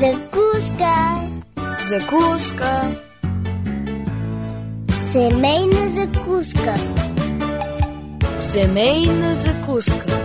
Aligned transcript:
Закуска. 0.00 1.28
Закуска. 1.88 2.96
Семейна 5.12 5.90
закуска. 5.90 6.74
Семейна 8.38 9.34
закуска. 9.34 10.20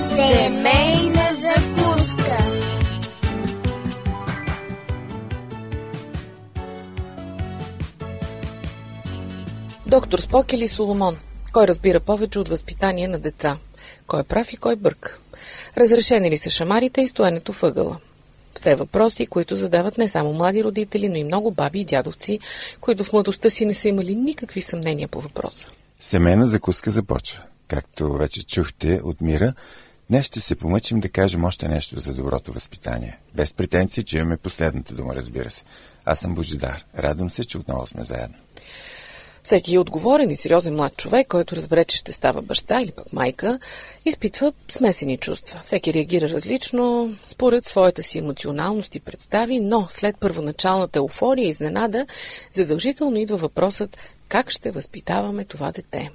Семейна 0.00 1.28
закуска. 1.34 2.38
Доктор 9.86 10.18
Спок 10.18 10.52
или 10.52 10.68
Соломон? 10.68 11.16
Кой 11.52 11.66
разбира 11.66 12.00
повече 12.00 12.38
от 12.38 12.48
възпитание 12.48 13.08
на 13.08 13.18
деца? 13.18 13.58
Кой 14.06 14.20
е 14.20 14.24
прав 14.24 14.52
и 14.52 14.56
кой 14.56 14.76
бърка? 14.76 15.18
Разрешени 15.76 16.30
ли 16.30 16.36
са 16.36 16.50
шамарите 16.50 17.00
и 17.00 17.08
стоенето 17.08 17.52
въгъла? 17.52 17.98
Все 18.54 18.74
въпроси, 18.74 19.26
които 19.26 19.56
задават 19.56 19.98
не 19.98 20.08
само 20.08 20.32
млади 20.32 20.64
родители, 20.64 21.08
но 21.08 21.16
и 21.16 21.24
много 21.24 21.50
баби 21.50 21.80
и 21.80 21.84
дядовци, 21.84 22.38
които 22.80 23.04
в 23.04 23.12
младостта 23.12 23.50
си 23.50 23.64
не 23.64 23.74
са 23.74 23.88
имали 23.88 24.14
никакви 24.14 24.62
съмнения 24.62 25.08
по 25.08 25.20
въпроса. 25.20 25.68
Семейна 26.00 26.46
закуска 26.46 26.90
започва. 26.90 27.42
Както 27.68 28.12
вече 28.12 28.46
чухте 28.46 29.00
от 29.04 29.20
Мира, 29.20 29.54
днес 30.10 30.26
ще 30.26 30.40
се 30.40 30.54
помъчим 30.54 31.00
да 31.00 31.08
кажем 31.08 31.44
още 31.44 31.68
нещо 31.68 32.00
за 32.00 32.14
доброто 32.14 32.52
възпитание. 32.52 33.18
Без 33.34 33.52
претенции, 33.52 34.02
че 34.02 34.16
имаме 34.16 34.36
последната 34.36 34.94
дума, 34.94 35.14
разбира 35.14 35.50
се. 35.50 35.62
Аз 36.04 36.18
съм 36.18 36.34
Божидар. 36.34 36.84
Радвам 36.98 37.30
се, 37.30 37.44
че 37.44 37.58
отново 37.58 37.86
сме 37.86 38.04
заедно. 38.04 38.36
Всеки 39.44 39.78
отговорен 39.78 40.30
и 40.30 40.36
сериозен 40.36 40.74
млад 40.74 40.96
човек, 40.96 41.28
който 41.28 41.56
разбере, 41.56 41.84
че 41.84 41.96
ще 41.96 42.12
става 42.12 42.42
баща 42.42 42.82
или 42.82 42.90
пък 42.90 43.12
майка, 43.12 43.58
изпитва 44.04 44.52
смесени 44.68 45.16
чувства. 45.18 45.60
Всеки 45.62 45.94
реагира 45.94 46.28
различно, 46.28 47.14
според 47.26 47.64
своята 47.64 48.02
си 48.02 48.18
емоционалност 48.18 48.94
и 48.94 49.00
представи, 49.00 49.60
но 49.60 49.86
след 49.90 50.16
първоначалната 50.18 50.98
еуфория 50.98 51.46
и 51.46 51.48
изненада, 51.48 52.06
задължително 52.52 53.16
идва 53.16 53.36
въпросът 53.36 53.98
как 54.28 54.50
ще 54.50 54.70
възпитаваме 54.70 55.44
това 55.44 55.72
дете. 55.72 56.10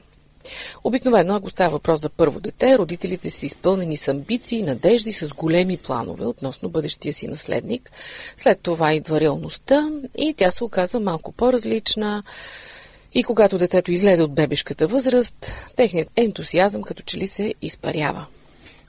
Обикновено, 0.83 1.35
ако 1.35 1.49
става 1.49 1.69
въпрос 1.69 2.01
за 2.01 2.09
първо 2.09 2.39
дете, 2.39 2.77
родителите 2.77 3.29
са 3.29 3.45
изпълнени 3.45 3.97
с 3.97 4.07
амбиции, 4.07 4.61
надежди, 4.61 5.13
с 5.13 5.27
големи 5.27 5.77
планове 5.77 6.25
относно 6.25 6.69
бъдещия 6.69 7.13
си 7.13 7.27
наследник. 7.27 7.91
След 8.37 8.59
това 8.61 8.93
идва 8.93 9.19
реалността 9.19 9.89
и 10.17 10.33
тя 10.37 10.51
се 10.51 10.63
оказа 10.63 10.99
малко 10.99 11.31
по-различна. 11.31 12.23
И 13.13 13.23
когато 13.23 13.57
детето 13.57 13.91
излезе 13.91 14.23
от 14.23 14.33
бебешката 14.33 14.87
възраст, 14.87 15.51
техният 15.75 16.09
ентусиазъм 16.15 16.81
като 16.81 17.03
че 17.03 17.17
ли 17.17 17.27
се 17.27 17.53
изпарява. 17.61 18.25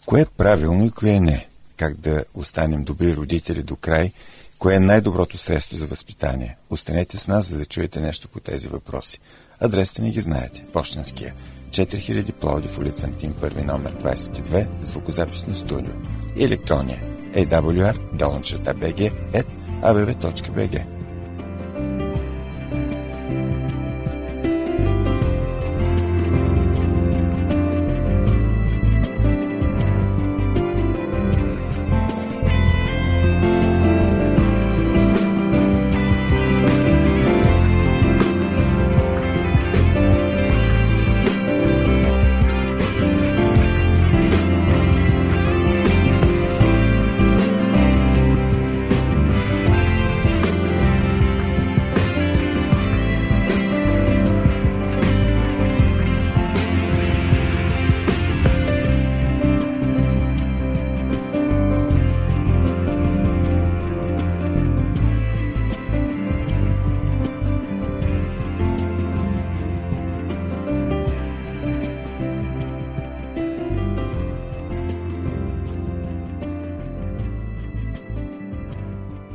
Кое 0.06 0.20
е 0.20 0.26
правилно 0.36 0.86
и 0.86 0.90
кое 0.90 1.20
не? 1.20 1.46
Как 1.76 2.00
да 2.00 2.24
останем 2.34 2.84
добри 2.84 3.16
родители 3.16 3.62
до 3.62 3.76
край? 3.76 4.12
Кое 4.58 4.74
е 4.74 4.80
най-доброто 4.80 5.36
средство 5.36 5.76
за 5.76 5.86
възпитание? 5.86 6.56
Останете 6.70 7.18
с 7.18 7.28
нас, 7.28 7.46
за 7.46 7.58
да 7.58 7.64
чуете 7.66 8.00
нещо 8.00 8.28
по 8.28 8.40
тези 8.40 8.68
въпроси. 8.68 9.18
Адресите 9.60 10.02
ни 10.02 10.10
ги 10.10 10.20
знаете. 10.20 10.64
Почтенския. 10.72 11.34
4000 11.70 12.32
Пловдив 12.32 12.78
улица 12.78 13.06
Антим, 13.06 13.34
първи 13.40 13.62
номер 13.62 13.94
22, 13.94 14.66
звукозаписно 14.80 15.54
студио. 15.54 15.92
И 16.36 16.44
електрония 16.44 17.02
awr 17.34 18.16
долнчета 18.16 18.74
bg 18.74 19.12
at 19.32 19.46
abv.bg. 19.82 20.99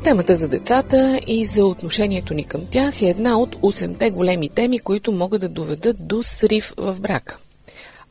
Темата 0.05 0.35
за 0.35 0.47
децата 0.47 1.19
и 1.27 1.45
за 1.45 1.65
отношението 1.65 2.33
ни 2.33 2.43
към 2.43 2.65
тях 2.65 3.01
е 3.01 3.05
една 3.05 3.39
от 3.39 3.55
8-те 3.55 4.11
големи 4.11 4.49
теми, 4.49 4.79
които 4.79 5.11
могат 5.11 5.41
да 5.41 5.49
доведат 5.49 6.07
до 6.07 6.23
срив 6.23 6.73
в 6.77 6.99
брака. 6.99 7.37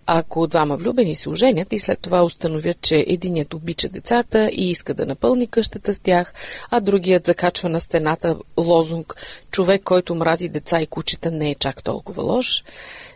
Ако 0.07 0.47
двама 0.47 0.77
влюбени 0.77 1.15
се 1.15 1.29
оженят 1.29 1.73
и 1.73 1.79
след 1.79 1.99
това 2.01 2.25
установят, 2.25 2.81
че 2.81 3.05
единият 3.09 3.55
обича 3.55 3.89
децата 3.89 4.51
и 4.53 4.71
иска 4.71 4.95
да 4.95 5.07
напълни 5.07 5.47
къщата 5.47 5.95
с 5.95 6.01
тях, 6.01 6.35
а 6.71 6.81
другият 6.81 7.27
закачва 7.27 7.69
на 7.69 7.81
стената 7.81 8.37
лозунг 8.59 9.17
«Човек, 9.51 9.83
който 9.83 10.15
мрази 10.15 10.49
деца 10.49 10.83
и 10.83 10.87
кучета 10.87 11.31
не 11.31 11.51
е 11.51 11.55
чак 11.55 11.83
толкова 11.83 12.23
лош», 12.23 12.65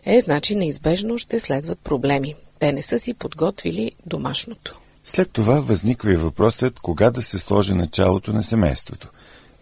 е, 0.05 0.21
значи 0.21 0.55
неизбежно 0.55 1.19
ще 1.19 1.41
следват 1.41 1.79
проблеми. 1.79 2.35
Те 2.59 2.73
не 2.73 2.83
са 2.83 2.99
си 2.99 3.15
подготвили 3.15 3.93
домашното. 4.07 4.79
След 5.09 5.31
това 5.31 5.61
възниква 5.61 6.13
и 6.13 6.17
въпросът 6.17 6.81
кога 6.81 7.11
да 7.11 7.23
се 7.23 7.39
сложи 7.39 7.75
началото 7.75 8.33
на 8.33 8.43
семейството. 8.43 9.09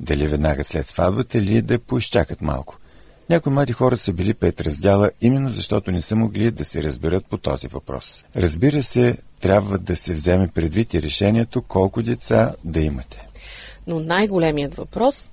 Дали 0.01 0.27
веднага 0.27 0.65
след 0.65 0.87
сватбата 0.87 1.39
или 1.39 1.63
да 1.63 1.79
поизчакат 1.79 2.43
малко. 2.43 2.79
Някои 3.31 3.53
млади 3.53 3.73
хора 3.73 3.97
са 3.97 4.13
били 4.13 4.35
пет 4.35 4.61
раздяла, 4.61 5.11
именно 5.21 5.51
защото 5.51 5.91
не 5.91 6.01
са 6.01 6.17
могли 6.17 6.51
да 6.51 6.65
се 6.65 6.83
разберат 6.83 7.27
по 7.27 7.39
този 7.39 7.69
въпрос. 7.69 8.25
Разбира 8.37 8.83
се, 8.83 9.17
трябва 9.41 9.79
да 9.79 9.97
се 9.97 10.15
вземе 10.15 10.49
предвид 10.49 10.95
и 10.95 11.03
решението 11.03 11.63
колко 11.63 12.03
деца 12.03 12.55
да 12.65 12.81
имате. 12.81 13.27
Но 13.87 14.01
най-големият 14.01 14.75
въпрос 14.75 15.29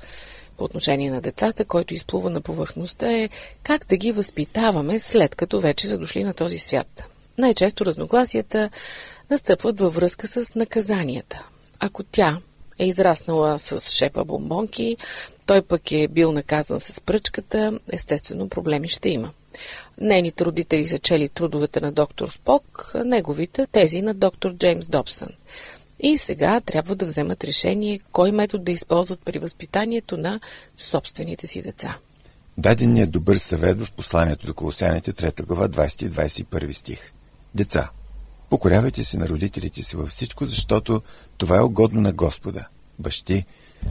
по 0.57 0.63
отношение 0.63 1.11
на 1.11 1.21
децата, 1.21 1.65
който 1.65 1.93
изплува 1.93 2.29
на 2.29 2.41
повърхността 2.41 3.11
е 3.11 3.29
как 3.63 3.85
да 3.89 3.97
ги 3.97 4.11
възпитаваме 4.11 4.99
след 4.99 5.35
като 5.35 5.59
вече 5.59 5.87
са 5.87 5.97
дошли 5.97 6.23
на 6.23 6.33
този 6.33 6.59
свят. 6.59 7.03
Най-често 7.37 7.85
разногласията 7.85 8.69
настъпват 9.29 9.79
във 9.79 9.95
връзка 9.95 10.27
с 10.27 10.55
наказанията. 10.55 11.47
Ако 11.79 12.03
тя 12.03 12.39
е 12.79 12.87
израснала 12.87 13.59
с 13.59 13.91
шепа 13.91 14.25
бомбонки, 14.25 14.97
той 15.45 15.61
пък 15.61 15.91
е 15.91 16.07
бил 16.07 16.31
наказан 16.31 16.79
с 16.79 17.01
пръчката, 17.01 17.79
естествено 17.91 18.49
проблеми 18.49 18.87
ще 18.87 19.09
има. 19.09 19.31
Нейните 20.01 20.45
родители 20.45 20.87
са 20.87 20.99
чели 20.99 21.29
трудовете 21.29 21.81
на 21.81 21.91
доктор 21.91 22.29
Спок, 22.29 22.91
неговите 23.05 23.67
тези 23.71 24.01
на 24.01 24.13
доктор 24.13 24.53
Джеймс 24.53 24.87
Добсън. 24.87 25.29
И 25.99 26.17
сега 26.17 26.61
трябва 26.61 26.95
да 26.95 27.05
вземат 27.05 27.43
решение 27.43 27.99
кой 28.11 28.31
метод 28.31 28.63
да 28.63 28.71
използват 28.71 29.19
при 29.25 29.39
възпитанието 29.39 30.17
на 30.17 30.39
собствените 30.77 31.47
си 31.47 31.61
деца. 31.61 31.97
Даденият 32.57 33.11
добър 33.11 33.35
съвет 33.35 33.79
в 33.79 33.91
посланието 33.91 34.47
до 34.47 34.53
Колосяните 34.53 35.13
3 35.13 35.45
глава 35.45 35.69
20 35.69 36.05
и 36.05 36.09
21 36.09 36.71
стих. 36.71 37.13
Деца, 37.55 37.89
покорявайте 38.53 39.03
се 39.03 39.17
на 39.17 39.29
родителите 39.29 39.83
си 39.83 39.95
във 39.95 40.09
всичко, 40.09 40.45
защото 40.45 41.01
това 41.37 41.57
е 41.57 41.61
угодно 41.61 42.01
на 42.01 42.13
Господа. 42.13 42.67
Бащи, 42.99 43.45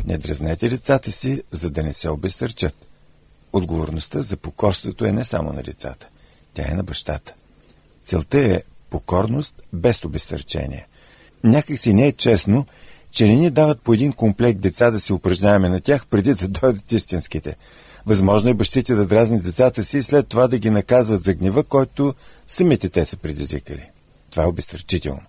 не 0.04 0.18
дразнете 0.18 0.68
децата 0.68 1.12
си, 1.12 1.42
за 1.50 1.70
да 1.70 1.82
не 1.82 1.92
се 1.92 2.08
обесърчат. 2.08 2.74
Отговорността 3.52 4.20
за 4.20 4.36
покорството 4.36 5.04
е 5.04 5.12
не 5.12 5.24
само 5.24 5.52
на 5.52 5.62
децата, 5.62 6.08
тя 6.54 6.62
е 6.68 6.74
на 6.74 6.82
бащата. 6.82 7.34
Целта 8.04 8.38
е 8.38 8.62
покорност 8.90 9.62
без 9.72 10.04
обесърчение. 10.04 10.86
Някак 11.44 11.78
си 11.78 11.94
не 11.94 12.06
е 12.06 12.12
честно, 12.12 12.66
че 13.10 13.26
не 13.26 13.36
ни 13.36 13.50
дават 13.50 13.80
по 13.80 13.94
един 13.94 14.12
комплект 14.12 14.60
деца 14.60 14.90
да 14.90 15.00
се 15.00 15.12
упражняваме 15.12 15.68
на 15.68 15.80
тях, 15.80 16.06
преди 16.06 16.34
да 16.34 16.48
дойдат 16.48 16.92
истинските. 16.92 17.56
Възможно 18.06 18.50
е 18.50 18.54
бащите 18.54 18.94
да 18.94 19.06
дразнят 19.06 19.42
децата 19.42 19.84
си 19.84 19.98
и 19.98 20.02
след 20.02 20.28
това 20.28 20.48
да 20.48 20.58
ги 20.58 20.70
наказват 20.70 21.24
за 21.24 21.34
гнева, 21.34 21.64
който 21.64 22.14
самите 22.46 22.88
те 22.88 23.04
са 23.04 23.16
предизвикали. 23.16 23.91
Това 24.32 24.44
е 24.44 24.46
обесърчително. 24.46 25.22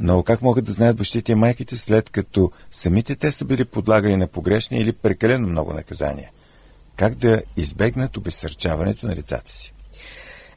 Но 0.00 0.22
как 0.22 0.42
могат 0.42 0.64
да 0.64 0.72
знаят 0.72 0.96
бащите 0.96 1.32
и 1.32 1.34
майките, 1.34 1.76
след 1.76 2.10
като 2.10 2.52
самите 2.70 3.16
те 3.16 3.32
са 3.32 3.44
били 3.44 3.64
подлагани 3.64 4.16
на 4.16 4.26
погрешни 4.26 4.78
или 4.78 4.92
прекалено 4.92 5.48
много 5.48 5.72
наказания? 5.72 6.30
Как 6.96 7.14
да 7.14 7.42
избегнат 7.56 8.16
обесърчаването 8.16 9.06
на 9.06 9.14
децата 9.14 9.50
си? 9.50 9.74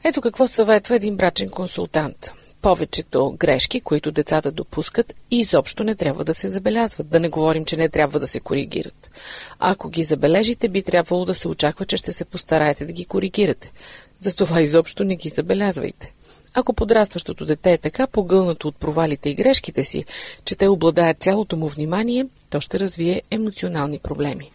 Ето 0.04 0.20
какво 0.20 0.46
съветва 0.46 0.96
един 0.96 1.16
брачен 1.16 1.48
консултант. 1.48 2.30
Повечето 2.62 3.36
грешки, 3.38 3.80
които 3.80 4.12
децата 4.12 4.52
допускат, 4.52 5.14
изобщо 5.30 5.84
не 5.84 5.94
трябва 5.94 6.24
да 6.24 6.34
се 6.34 6.48
забелязват. 6.48 7.08
Да 7.08 7.20
не 7.20 7.28
говорим, 7.28 7.64
че 7.64 7.76
не 7.76 7.88
трябва 7.88 8.20
да 8.20 8.26
се 8.26 8.40
коригират. 8.40 9.10
Ако 9.58 9.88
ги 9.88 10.02
забележите, 10.02 10.68
би 10.68 10.82
трябвало 10.82 11.24
да 11.24 11.34
се 11.34 11.48
очаква, 11.48 11.86
че 11.86 11.96
ще 11.96 12.12
се 12.12 12.24
постараете 12.24 12.84
да 12.84 12.92
ги 12.92 13.04
коригирате. 13.04 13.72
Затова 14.20 14.60
изобщо 14.60 15.04
не 15.04 15.16
ги 15.16 15.28
забелязвайте. 15.28 16.14
Ако 16.58 16.72
подрастващото 16.72 17.44
дете 17.44 17.72
е 17.72 17.78
така 17.78 18.06
погълнато 18.06 18.68
от 18.68 18.76
провалите 18.76 19.30
и 19.30 19.34
грешките 19.34 19.84
си, 19.84 20.04
че 20.44 20.56
те 20.56 20.68
обладаят 20.68 21.22
цялото 21.22 21.56
му 21.56 21.68
внимание, 21.68 22.26
то 22.50 22.60
ще 22.60 22.80
развие 22.80 23.22
емоционални 23.30 23.98
проблеми. 23.98 24.50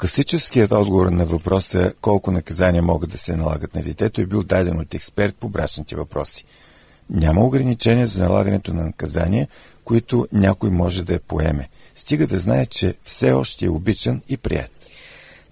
Класическият 0.00 0.72
отговор 0.72 1.06
на 1.06 1.26
въпроса 1.26 1.94
колко 2.00 2.30
наказания 2.30 2.82
могат 2.82 3.10
да 3.10 3.18
се 3.18 3.36
налагат 3.36 3.74
на 3.74 3.82
детето 3.82 4.20
е 4.20 4.26
бил 4.26 4.42
даден 4.42 4.80
от 4.80 4.94
експерт 4.94 5.34
по 5.34 5.48
брачните 5.48 5.96
въпроси. 5.96 6.44
Няма 7.10 7.44
ограничения 7.44 8.06
за 8.06 8.24
налагането 8.24 8.74
на 8.74 8.84
наказания, 8.84 9.48
които 9.84 10.28
някой 10.32 10.70
може 10.70 11.04
да 11.04 11.12
я 11.12 11.20
поеме. 11.20 11.68
Стига 11.94 12.26
да 12.26 12.38
знае, 12.38 12.66
че 12.66 12.94
все 13.04 13.32
още 13.32 13.64
е 13.64 13.70
обичан 13.70 14.22
и 14.28 14.36
прият. 14.36 14.70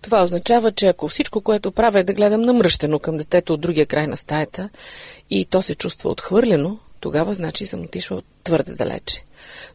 Това 0.03 0.23
означава, 0.23 0.73
че 0.73 0.87
ако 0.87 1.09
всичко, 1.09 1.41
което 1.41 1.73
правя 1.73 2.01
е 2.01 2.05
да 2.05 2.15
гледам 2.15 2.41
намръщено 2.41 2.99
към 2.99 3.17
детето 3.17 3.55
от 3.55 3.61
другия 3.61 3.87
край 3.87 4.07
на 4.07 4.17
стаята 4.17 4.69
и 5.35 5.45
то 5.45 5.63
се 5.63 5.75
чувства 5.75 6.11
отхвърлено, 6.11 6.79
тогава 7.01 7.35
значи 7.35 7.67
съм 7.67 7.81
отишла 7.81 8.23
твърде 8.45 8.75
далече. 8.75 9.25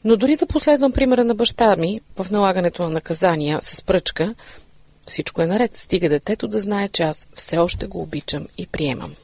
Но 0.04 0.18
дори 0.18 0.36
да 0.36 0.48
последвам 0.48 0.92
примера 0.92 1.24
на 1.24 1.36
баща 1.36 1.76
ми 1.76 2.02
в 2.18 2.32
налагането 2.32 2.84
на 2.84 2.90
наказания 2.90 3.60
с 3.62 3.82
пръчка, 3.82 4.36
всичко 5.08 5.42
е 5.42 5.48
наред. 5.48 5.78
Стига 5.78 6.10
детето 6.10 6.48
да 6.48 6.62
знае, 6.62 6.88
че 6.88 7.04
аз 7.04 7.28
все 7.34 7.58
още 7.58 7.88
го 7.88 8.02
обичам 8.02 8.48
и 8.58 8.68
приемам. 8.68 9.16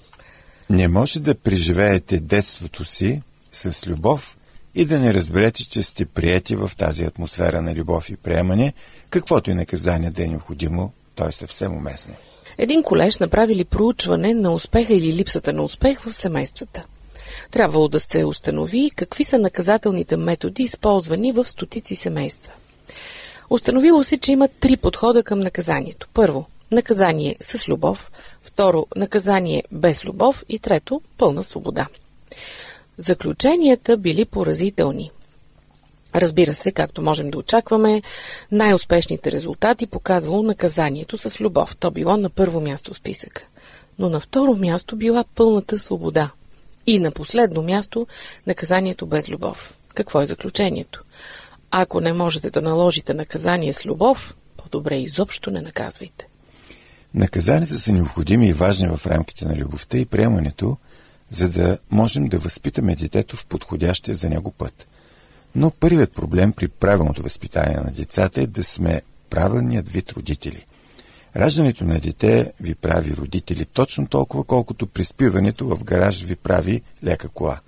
Не 0.70 0.88
може 0.88 1.20
да 1.20 1.36
преживеете 1.36 2.20
детството 2.20 2.86
си 2.86 3.22
с 3.52 3.88
любов 3.88 4.38
и 4.76 4.86
да 4.86 5.00
не 5.00 5.14
разберете, 5.14 5.70
че 5.70 5.84
сте 5.84 6.06
прияти 6.06 6.56
в 6.56 6.72
тази 6.78 7.04
атмосфера 7.04 7.62
на 7.62 7.76
любов 7.76 8.10
и 8.10 8.18
приемане, 8.18 8.74
каквото 9.10 9.52
и 9.52 9.54
наказание 9.54 10.10
да 10.10 10.24
е 10.24 10.28
необходимо, 10.28 10.94
то 11.16 11.28
е 11.28 11.32
съвсем 11.32 11.74
уместно. 11.74 12.14
Един 12.58 12.84
колеж 12.84 13.18
направили 13.18 13.64
проучване 13.64 14.34
на 14.34 14.54
успеха 14.54 14.94
или 14.94 15.14
липсата 15.14 15.54
на 15.54 15.64
успех 15.64 16.02
в 16.02 16.14
семействата. 16.14 16.86
Трябвало 17.52 17.88
да 17.88 18.00
се 18.00 18.26
установи 18.26 18.92
какви 18.96 19.24
са 19.24 19.40
наказателните 19.40 20.18
методи, 20.18 20.64
използвани 20.64 21.32
в 21.32 21.50
стотици 21.50 21.96
семейства. 21.96 22.54
Установило 23.50 24.04
се, 24.04 24.18
че 24.18 24.32
има 24.32 24.48
три 24.48 24.78
подхода 24.78 25.24
към 25.24 25.40
наказанието. 25.40 26.08
Първо, 26.14 26.46
наказание 26.72 27.36
с 27.42 27.68
любов, 27.68 28.12
второ, 28.44 28.88
наказание 28.96 29.64
без 29.72 30.06
любов 30.06 30.44
и 30.50 30.60
трето, 30.60 31.02
пълна 31.18 31.44
свобода. 31.44 31.88
Заключенията 32.98 33.98
били 33.98 34.26
поразителни. 34.26 35.12
Разбира 36.16 36.54
се, 36.54 36.72
както 36.72 37.02
можем 37.02 37.32
да 37.32 37.38
очакваме, 37.38 38.02
най-успешните 38.52 39.32
резултати 39.32 39.88
показало 39.88 40.44
наказанието 40.44 41.18
с 41.18 41.42
любов. 41.42 41.76
То 41.76 41.92
било 41.92 42.18
на 42.18 42.30
първо 42.30 42.62
място 42.62 42.94
в 42.94 42.98
списъка. 42.98 43.46
Но 44.00 44.10
на 44.10 44.20
второ 44.20 44.56
място 44.56 44.96
била 44.96 45.24
пълната 45.36 45.80
свобода. 45.80 46.32
И 46.88 47.00
на 47.00 47.12
последно 47.12 47.62
място 47.62 48.08
наказанието 48.48 49.06
без 49.06 49.30
любов. 49.30 49.78
Какво 49.94 50.22
е 50.22 50.26
заключението? 50.26 51.04
Ако 51.72 52.02
не 52.02 52.14
можете 52.14 52.50
да 52.50 52.62
наложите 52.62 53.14
наказание 53.14 53.74
с 53.74 53.86
любов, 53.86 54.36
по-добре 54.58 54.98
изобщо 54.98 55.52
не 55.52 55.62
наказвайте. 55.62 56.28
Наказанията 57.14 57.78
са 57.78 57.92
необходими 57.92 58.48
и 58.48 58.54
важни 58.54 58.88
в 58.88 59.08
рамките 59.08 59.46
на 59.46 59.56
любовта 59.56 59.98
и 59.98 60.06
приемането, 60.06 60.78
за 61.30 61.50
да 61.50 61.78
можем 61.92 62.28
да 62.28 62.38
възпитаме 62.38 62.96
детето 62.96 63.36
в 63.36 63.46
подходящия 63.46 64.16
за 64.16 64.30
него 64.30 64.52
път. 64.52 64.88
Но 65.56 65.72
първият 65.72 66.14
проблем 66.14 66.54
при 66.54 66.68
правилното 66.68 67.22
възпитание 67.22 67.78
на 67.78 67.92
децата 67.92 68.42
е 68.42 68.48
да 68.48 68.64
сме 68.64 69.02
правилният 69.30 69.90
вид 69.90 70.12
родители. 70.12 70.66
Раждането 71.36 71.84
на 71.84 72.00
дете 72.00 72.54
ви 72.60 72.76
прави 72.76 73.16
родители 73.16 73.66
точно 73.66 74.08
толкова, 74.08 74.44
колкото 74.44 74.88
приспиването 74.88 75.68
в 75.68 75.84
гараж 75.84 76.24
ви 76.24 76.36
прави 76.36 76.82
лека 77.04 77.30
кола. 77.30 77.60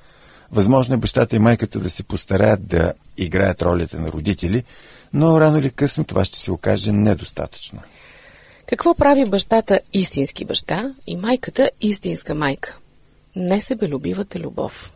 Възможно 0.51 0.95
е 0.95 0.97
бащата 0.97 1.35
и 1.35 1.39
майката 1.39 1.79
да 1.79 1.89
се 1.89 2.03
постараят 2.03 2.67
да 2.67 2.93
играят 3.17 3.61
ролята 3.61 3.99
на 3.99 4.11
родители, 4.11 4.63
но 5.13 5.39
рано 5.41 5.57
или 5.57 5.69
късно 5.69 6.03
това 6.03 6.25
ще 6.25 6.37
се 6.37 6.51
окаже 6.51 6.91
недостатъчно. 6.91 7.79
Какво 8.67 8.95
прави 8.95 9.25
бащата 9.25 9.79
истински 9.93 10.45
баща 10.45 10.93
и 11.07 11.17
майката 11.17 11.71
истинска 11.81 12.35
майка? 12.35 12.77
Несебелюбивата 13.35 14.39
любов. 14.39 14.91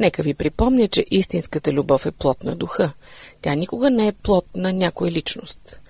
Нека 0.00 0.22
ви 0.22 0.34
припомня, 0.34 0.88
че 0.88 1.06
истинската 1.10 1.72
любов 1.72 2.06
е 2.06 2.10
плод 2.10 2.44
на 2.44 2.56
духа. 2.56 2.92
Тя 3.42 3.54
никога 3.54 3.90
не 3.90 4.06
е 4.06 4.12
плод 4.12 4.46
на 4.56 4.72
някоя 4.72 5.12
личност. 5.12 5.80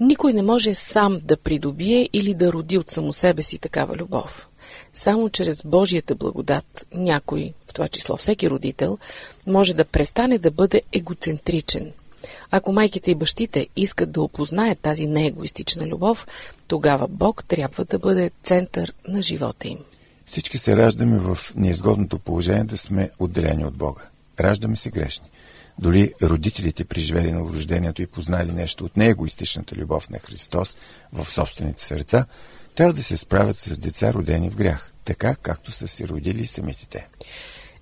Никой 0.00 0.32
не 0.32 0.42
може 0.42 0.74
сам 0.74 1.20
да 1.24 1.36
придобие 1.36 2.08
или 2.12 2.34
да 2.34 2.52
роди 2.52 2.78
от 2.78 2.90
само 2.90 3.12
себе 3.12 3.42
си 3.42 3.58
такава 3.58 3.96
любов. 3.96 4.48
Само 4.94 5.30
чрез 5.30 5.62
Божията 5.64 6.14
благодат 6.14 6.86
някой, 6.94 7.52
в 7.68 7.72
това 7.72 7.88
число 7.88 8.16
всеки 8.16 8.50
родител, 8.50 8.98
може 9.46 9.74
да 9.74 9.84
престане 9.84 10.38
да 10.38 10.50
бъде 10.50 10.82
егоцентричен. 10.92 11.92
Ако 12.50 12.72
майките 12.72 13.10
и 13.10 13.14
бащите 13.14 13.68
искат 13.76 14.12
да 14.12 14.22
опознаят 14.22 14.78
тази 14.78 15.06
неегоистична 15.06 15.86
любов, 15.86 16.26
тогава 16.68 17.08
Бог 17.08 17.44
трябва 17.48 17.84
да 17.84 17.98
бъде 17.98 18.30
център 18.42 18.92
на 19.08 19.22
живота 19.22 19.68
им. 19.68 19.78
Всички 20.30 20.58
се 20.58 20.76
раждаме 20.76 21.18
в 21.18 21.38
неизгодното 21.56 22.18
положение 22.18 22.64
да 22.64 22.78
сме 22.78 23.10
отделени 23.18 23.64
от 23.64 23.74
Бога. 23.74 24.02
Раждаме 24.40 24.76
се 24.76 24.90
грешни. 24.90 25.30
Дори 25.78 26.14
родителите, 26.22 26.84
преживели 26.84 27.32
на 27.32 27.40
рождението 27.40 28.02
и 28.02 28.06
познали 28.06 28.52
нещо 28.52 28.84
от 28.84 28.96
неегоистичната 28.96 29.76
любов 29.76 30.10
на 30.10 30.18
Христос 30.18 30.76
в 31.12 31.30
собствените 31.30 31.82
сърца, 31.82 32.26
трябва 32.74 32.92
да 32.92 33.02
се 33.02 33.16
справят 33.16 33.56
с 33.56 33.78
деца, 33.78 34.12
родени 34.12 34.50
в 34.50 34.56
грях, 34.56 34.92
така 35.04 35.34
както 35.34 35.72
са 35.72 35.88
се 35.88 36.08
родили 36.08 36.46
самите 36.46 36.86
те. 36.86 37.08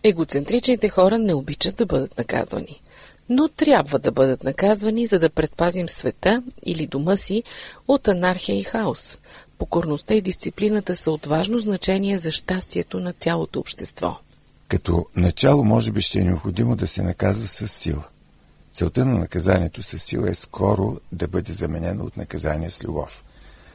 Егоцентричните 0.03 0.89
хора 0.89 1.19
не 1.19 1.35
обичат 1.35 1.77
да 1.77 1.87
бъдат 1.87 2.19
наказвани, 2.19 2.81
но 3.29 3.49
трябва 3.49 3.99
да 3.99 4.13
бъдат 4.13 4.45
наказвани, 4.45 5.07
за 5.07 5.19
да 5.19 5.31
предпазим 5.31 5.89
света 5.89 6.43
или 6.67 6.87
дома 6.87 7.17
си 7.17 7.43
от 7.89 8.09
анархия 8.09 8.59
и 8.59 8.63
хаос. 8.63 9.19
Покорността 9.59 10.15
и 10.15 10.21
дисциплината 10.21 10.97
са 10.97 11.11
от 11.11 11.27
важно 11.27 11.59
значение 11.59 12.19
за 12.19 12.31
щастието 12.31 13.01
на 13.01 13.13
цялото 13.13 13.61
общество. 13.61 14.19
Като 14.69 15.07
начало, 15.17 15.65
може 15.65 15.93
би 15.93 16.01
ще 16.01 16.19
е 16.19 16.25
необходимо 16.25 16.77
да 16.77 16.87
се 16.87 17.03
наказва 17.03 17.47
с 17.47 17.69
сила. 17.69 18.05
Целта 18.73 19.05
на 19.05 19.19
наказанието 19.19 19.83
с 19.83 19.99
сила 19.99 20.31
е 20.31 20.35
скоро 20.35 20.97
да 21.13 21.29
бъде 21.29 21.53
заменено 21.53 22.05
от 22.05 22.17
наказание 22.17 22.71
с 22.71 22.85
любов. 22.85 23.25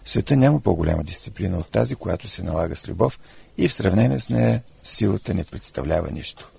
Света 0.06 0.38
няма 0.38 0.60
по-голяма 0.60 1.04
дисциплина 1.04 1.58
от 1.58 1.68
тази, 1.68 1.96
която 1.96 2.28
се 2.28 2.44
налага 2.44 2.76
с 2.76 2.88
любов 2.88 3.20
и 3.58 3.68
в 3.68 3.74
сравнение 3.74 4.20
с 4.20 4.30
нея 4.30 4.64
силата 4.84 5.34
не 5.34 5.44
представлява 5.44 6.12
нищо. 6.12 6.52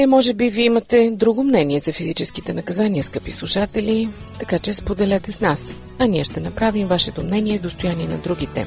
Е, 0.00 0.06
може 0.06 0.34
би 0.34 0.50
ви 0.50 0.62
имате 0.62 1.10
друго 1.10 1.44
мнение 1.44 1.78
за 1.78 1.92
физическите 1.92 2.54
наказания, 2.54 3.04
скъпи 3.04 3.30
слушатели, 3.30 4.08
така 4.38 4.58
че 4.58 4.74
споделете 4.74 5.32
с 5.32 5.40
нас. 5.40 5.74
А 5.98 6.06
ние 6.06 6.24
ще 6.24 6.40
направим 6.40 6.86
вашето 6.88 7.24
мнение 7.24 7.58
достояние 7.58 8.08
на 8.08 8.18
другите. 8.18 8.66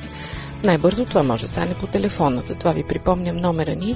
Най-бързо 0.63 1.05
това 1.05 1.23
може 1.23 1.41
да 1.41 1.47
стане 1.47 1.73
по 1.73 1.87
телефона, 1.87 2.43
затова 2.45 2.71
ви 2.71 2.83
припомням 2.83 3.37
номера 3.37 3.75
ни 3.75 3.95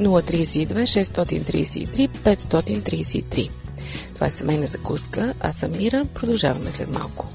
032 0.00 0.66
633 0.66 2.08
533. 2.08 3.50
Това 4.14 4.26
е 4.26 4.30
семейна 4.30 4.66
закуска, 4.66 5.34
аз 5.40 5.56
съм 5.56 5.72
Мира, 5.72 6.04
продължаваме 6.14 6.70
след 6.70 6.88
малко. 6.90 7.33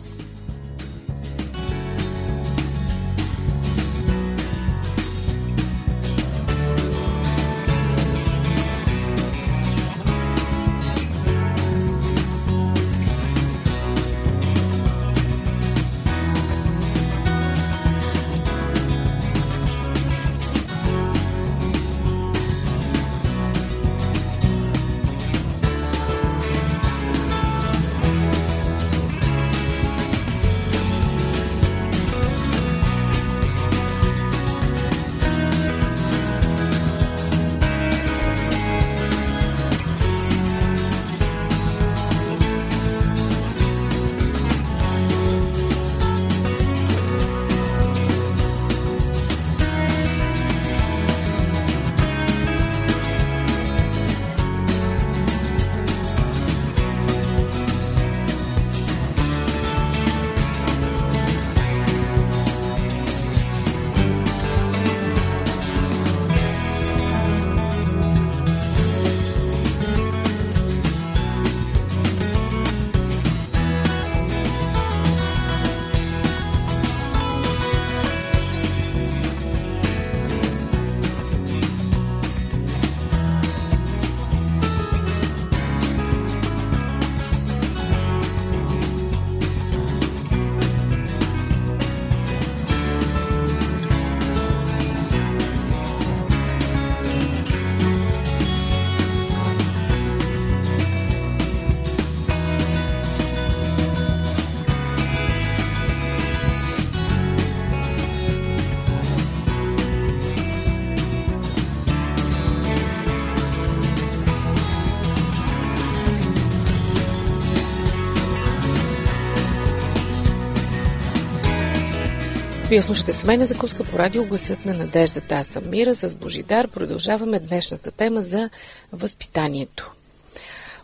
Вие 122.69 122.81
слушате 122.81 123.13
семейна 123.13 123.45
закуска 123.45 123.83
по 123.83 123.99
радио 123.99 124.25
Гласът 124.25 124.65
на 124.65 124.73
надеждата. 124.73 125.35
Аз 125.35 125.47
съм 125.47 125.69
Мира 125.69 125.95
с 125.95 126.15
Божидар. 126.15 126.67
Продължаваме 126.67 127.39
днешната 127.39 127.91
тема 127.91 128.21
за 128.21 128.49
възпитанието. 128.93 129.93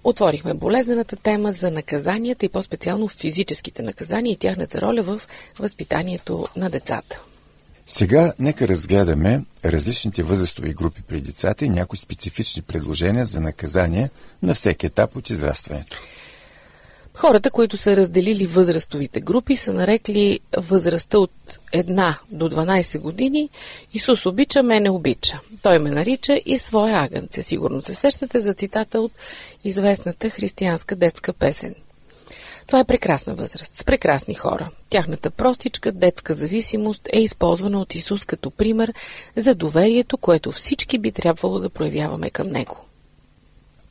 Отворихме 0.03 0.53
болезнената 0.53 1.15
тема 1.15 1.51
за 1.51 1.71
наказанията 1.71 2.45
и 2.45 2.49
по-специално 2.49 3.07
физическите 3.07 3.83
наказания 3.83 4.31
и 4.31 4.37
тяхната 4.37 4.81
роля 4.81 5.03
в 5.03 5.21
възпитанието 5.59 6.47
на 6.55 6.69
децата. 6.69 7.23
Сега 7.87 8.33
нека 8.39 8.67
разгледаме 8.67 9.43
различните 9.65 10.23
възрастови 10.23 10.73
групи 10.73 11.01
при 11.01 11.21
децата 11.21 11.65
и 11.65 11.69
някои 11.69 11.97
специфични 11.97 12.61
предложения 12.61 13.25
за 13.25 13.41
наказания 13.41 14.09
на 14.43 14.55
всеки 14.55 14.85
етап 14.85 15.15
от 15.15 15.29
израстването. 15.29 15.97
Хората, 17.15 17.51
които 17.51 17.77
са 17.77 17.95
разделили 17.95 18.45
възрастовите 18.45 19.22
групи, 19.22 19.55
са 19.55 19.74
нарекли 19.74 20.39
възрастта 20.57 21.17
от 21.17 21.31
1 21.74 22.15
до 22.31 22.50
12 22.50 23.00
години 23.00 23.50
Исус 23.93 24.25
обича, 24.25 24.63
мене 24.63 24.89
обича. 24.89 25.39
Той 25.62 25.79
ме 25.79 25.89
нарича 25.89 26.39
и 26.45 26.57
своя 26.57 26.95
агънце. 26.95 27.43
Сигурно 27.43 27.81
се 27.81 27.93
сещате 27.93 28.41
за 28.41 28.53
цитата 28.53 29.01
от 29.01 29.12
известната 29.63 30.29
християнска 30.29 30.95
детска 30.95 31.34
песен. 31.34 31.75
Това 32.67 32.79
е 32.79 32.86
прекрасна 32.86 33.36
възраст, 33.36 33.75
с 33.75 33.84
прекрасни 33.84 34.34
хора. 34.34 34.69
Тяхната 34.89 35.31
простичка 35.31 35.91
детска 35.91 36.34
зависимост 36.34 37.10
е 37.13 37.22
използвана 37.22 37.81
от 37.81 37.95
Исус 37.95 38.25
като 38.25 38.51
пример 38.51 38.93
за 39.36 39.55
доверието, 39.55 40.17
което 40.17 40.51
всички 40.51 40.98
би 40.98 41.12
трябвало 41.12 41.60
да 41.60 41.69
проявяваме 41.69 42.29
към 42.29 42.48
Него. 42.48 42.86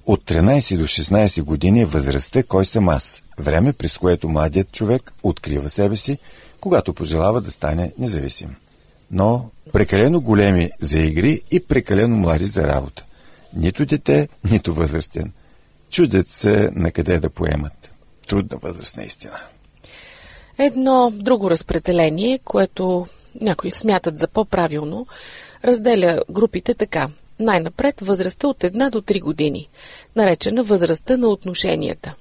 От 0.06 0.24
13 0.24 0.78
до 0.78 0.84
16 0.84 1.42
години 1.42 1.80
е 1.80 1.84
възрастта 1.84 2.42
кой 2.42 2.66
съм 2.66 2.88
аз, 2.88 3.22
време 3.38 3.72
през 3.72 3.98
което 3.98 4.28
младият 4.28 4.72
човек 4.72 5.12
открива 5.22 5.70
себе 5.70 5.96
си, 5.96 6.18
когато 6.60 6.94
пожелава 6.94 7.40
да 7.40 7.50
стане 7.50 7.92
независим. 7.98 8.56
Но 9.10 9.50
прекалено 9.72 10.20
големи 10.20 10.70
за 10.80 11.00
игри 11.00 11.40
и 11.50 11.60
прекалено 11.60 12.16
млади 12.16 12.44
за 12.44 12.68
работа. 12.68 13.04
Нито 13.56 13.86
дете, 13.86 14.28
нито 14.50 14.74
възрастен. 14.74 15.32
Чудят 15.90 16.28
се 16.28 16.70
на 16.74 16.90
къде 16.90 17.18
да 17.20 17.30
поемат. 17.30 17.92
Трудна 18.28 18.58
възраст 18.62 18.96
наистина. 18.96 19.38
Едно 20.58 21.12
друго 21.14 21.50
разпределение, 21.50 22.38
което 22.38 23.06
някои 23.40 23.70
смятат 23.70 24.18
за 24.18 24.28
по-правилно, 24.28 25.06
разделя 25.64 26.22
групите 26.30 26.74
така. 26.74 27.08
Най-напред 27.40 28.00
възрастта 28.00 28.46
от 28.46 28.58
1 28.58 28.90
до 28.90 29.00
3 29.00 29.20
години, 29.20 29.68
наречена 30.16 30.64
възрастта 30.64 31.16
на 31.16 31.28
отношенията. 31.28 32.14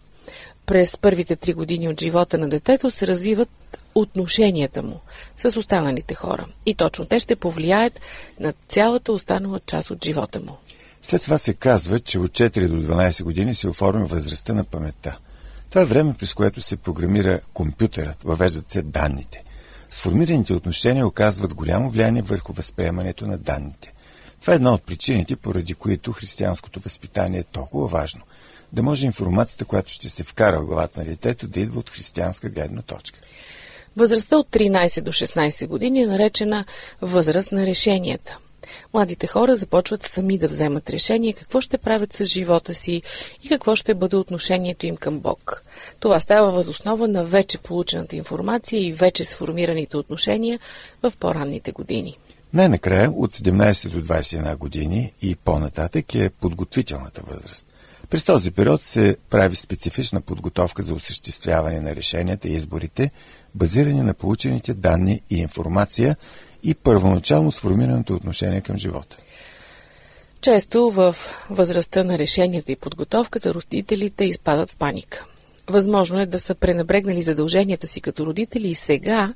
През 0.66 0.98
първите 0.98 1.36
3 1.36 1.54
години 1.54 1.90
от 1.90 2.02
живота 2.02 2.38
на 2.38 2.50
детето 2.50 2.92
се 2.92 3.08
развиват 3.08 3.50
отношенията 3.96 4.84
му 4.84 5.00
с 5.38 5.58
останалите 5.58 6.16
хора. 6.16 6.46
И 6.66 6.76
точно 6.76 7.06
те 7.06 7.20
ще 7.20 7.36
повлияят 7.36 8.00
на 8.40 8.54
цялата 8.68 9.14
останала 9.14 9.60
част 9.60 9.92
от 9.92 10.06
живота 10.06 10.40
му. 10.40 10.58
След 11.02 11.22
това 11.22 11.38
се 11.38 11.54
казва, 11.54 12.00
че 12.00 12.20
от 12.20 12.32
4 12.32 12.68
до 12.68 12.94
12 12.94 13.24
години 13.24 13.56
се 13.56 13.70
оформя 13.70 14.06
възрастта 14.06 14.54
на 14.54 14.64
паметта. 14.64 15.18
Това 15.70 15.82
е 15.82 15.86
време, 15.86 16.14
през 16.20 16.34
което 16.34 16.62
се 16.62 16.78
програмира 16.78 17.40
компютърът, 17.54 18.24
въвеждат 18.24 18.70
се 18.70 18.82
данните. 18.82 19.44
Сформираните 19.90 20.54
отношения 20.54 21.08
оказват 21.08 21.54
голямо 21.54 21.90
влияние 21.90 22.22
върху 22.22 22.54
възприемането 22.54 23.28
на 23.28 23.38
данните. 23.38 23.93
Това 24.44 24.54
е 24.54 24.56
една 24.56 24.74
от 24.74 24.84
причините, 24.84 25.36
поради 25.36 25.74
които 25.74 26.12
християнското 26.12 26.80
възпитание 26.80 27.40
е 27.40 27.44
толкова 27.44 27.88
важно. 27.88 28.22
Да 28.74 28.84
може 28.84 29.06
информацията, 29.06 29.66
която 29.66 29.92
ще 29.92 30.10
се 30.10 30.24
вкара 30.24 30.60
в 30.60 30.66
главата 30.66 31.00
на 31.00 31.06
детето, 31.06 31.48
да 31.48 31.60
идва 31.60 31.80
от 31.80 31.90
християнска 31.90 32.50
гледна 32.50 32.82
точка. 32.82 33.20
Възрастта 33.98 34.38
от 34.38 34.50
13 34.50 35.02
до 35.02 35.12
16 35.12 35.68
години 35.68 36.02
е 36.02 36.08
наречена 36.08 36.66
възраст 37.02 37.52
на 37.52 37.66
решенията. 37.66 38.38
Младите 38.94 39.28
хора 39.28 39.56
започват 39.56 40.04
сами 40.04 40.38
да 40.38 40.48
вземат 40.48 40.90
решение 40.90 41.34
какво 41.34 41.62
ще 41.62 41.78
правят 41.78 42.14
с 42.14 42.26
живота 42.26 42.74
си 42.74 43.02
и 43.44 43.50
какво 43.50 43.76
ще 43.76 43.94
бъде 43.94 44.16
отношението 44.16 44.86
им 44.86 44.98
към 44.98 45.20
Бог. 45.20 45.64
Това 46.00 46.20
става 46.20 46.52
възоснова 46.52 47.08
на 47.08 47.26
вече 47.26 47.58
получената 47.58 48.16
информация 48.16 48.88
и 48.88 48.94
вече 48.94 49.26
сформираните 49.26 49.98
отношения 49.98 50.60
в 51.04 51.14
по-ранните 51.20 51.72
години. 51.72 52.18
Най-накрая 52.54 53.12
от 53.12 53.34
17 53.34 53.90
до 53.90 54.02
21 54.02 54.58
години 54.58 55.14
и 55.22 55.36
по-нататък 55.36 56.16
е 56.16 56.30
подготвителната 56.30 57.22
възраст. 57.28 57.68
През 58.10 58.26
този 58.26 58.52
период 58.52 58.84
се 58.84 59.18
прави 59.30 59.56
специфична 59.56 60.22
подготовка 60.22 60.84
за 60.84 60.94
осъществяване 60.94 61.80
на 61.80 61.96
решенията 61.96 62.48
и 62.48 62.54
изборите, 62.54 63.12
базирани 63.56 64.02
на 64.02 64.14
получените 64.14 64.74
данни 64.74 65.22
и 65.30 65.36
информация 65.36 66.16
и 66.64 66.74
първоначално 66.74 67.52
сформираното 67.52 68.14
отношение 68.14 68.62
към 68.62 68.78
живота. 68.78 69.18
Често 70.42 70.92
в 70.92 71.16
възрастта 71.50 72.04
на 72.04 72.18
решенията 72.18 72.72
и 72.72 72.76
подготовката 72.76 73.54
родителите 73.54 74.26
изпадат 74.26 74.72
в 74.72 74.78
паника. 74.78 75.26
Възможно 75.68 76.20
е 76.20 76.26
да 76.26 76.40
са 76.40 76.56
пренебрегнали 76.56 77.22
задълженията 77.22 77.88
си 77.88 78.02
като 78.02 78.26
родители 78.26 78.68
и 78.68 78.76
сега 78.76 79.34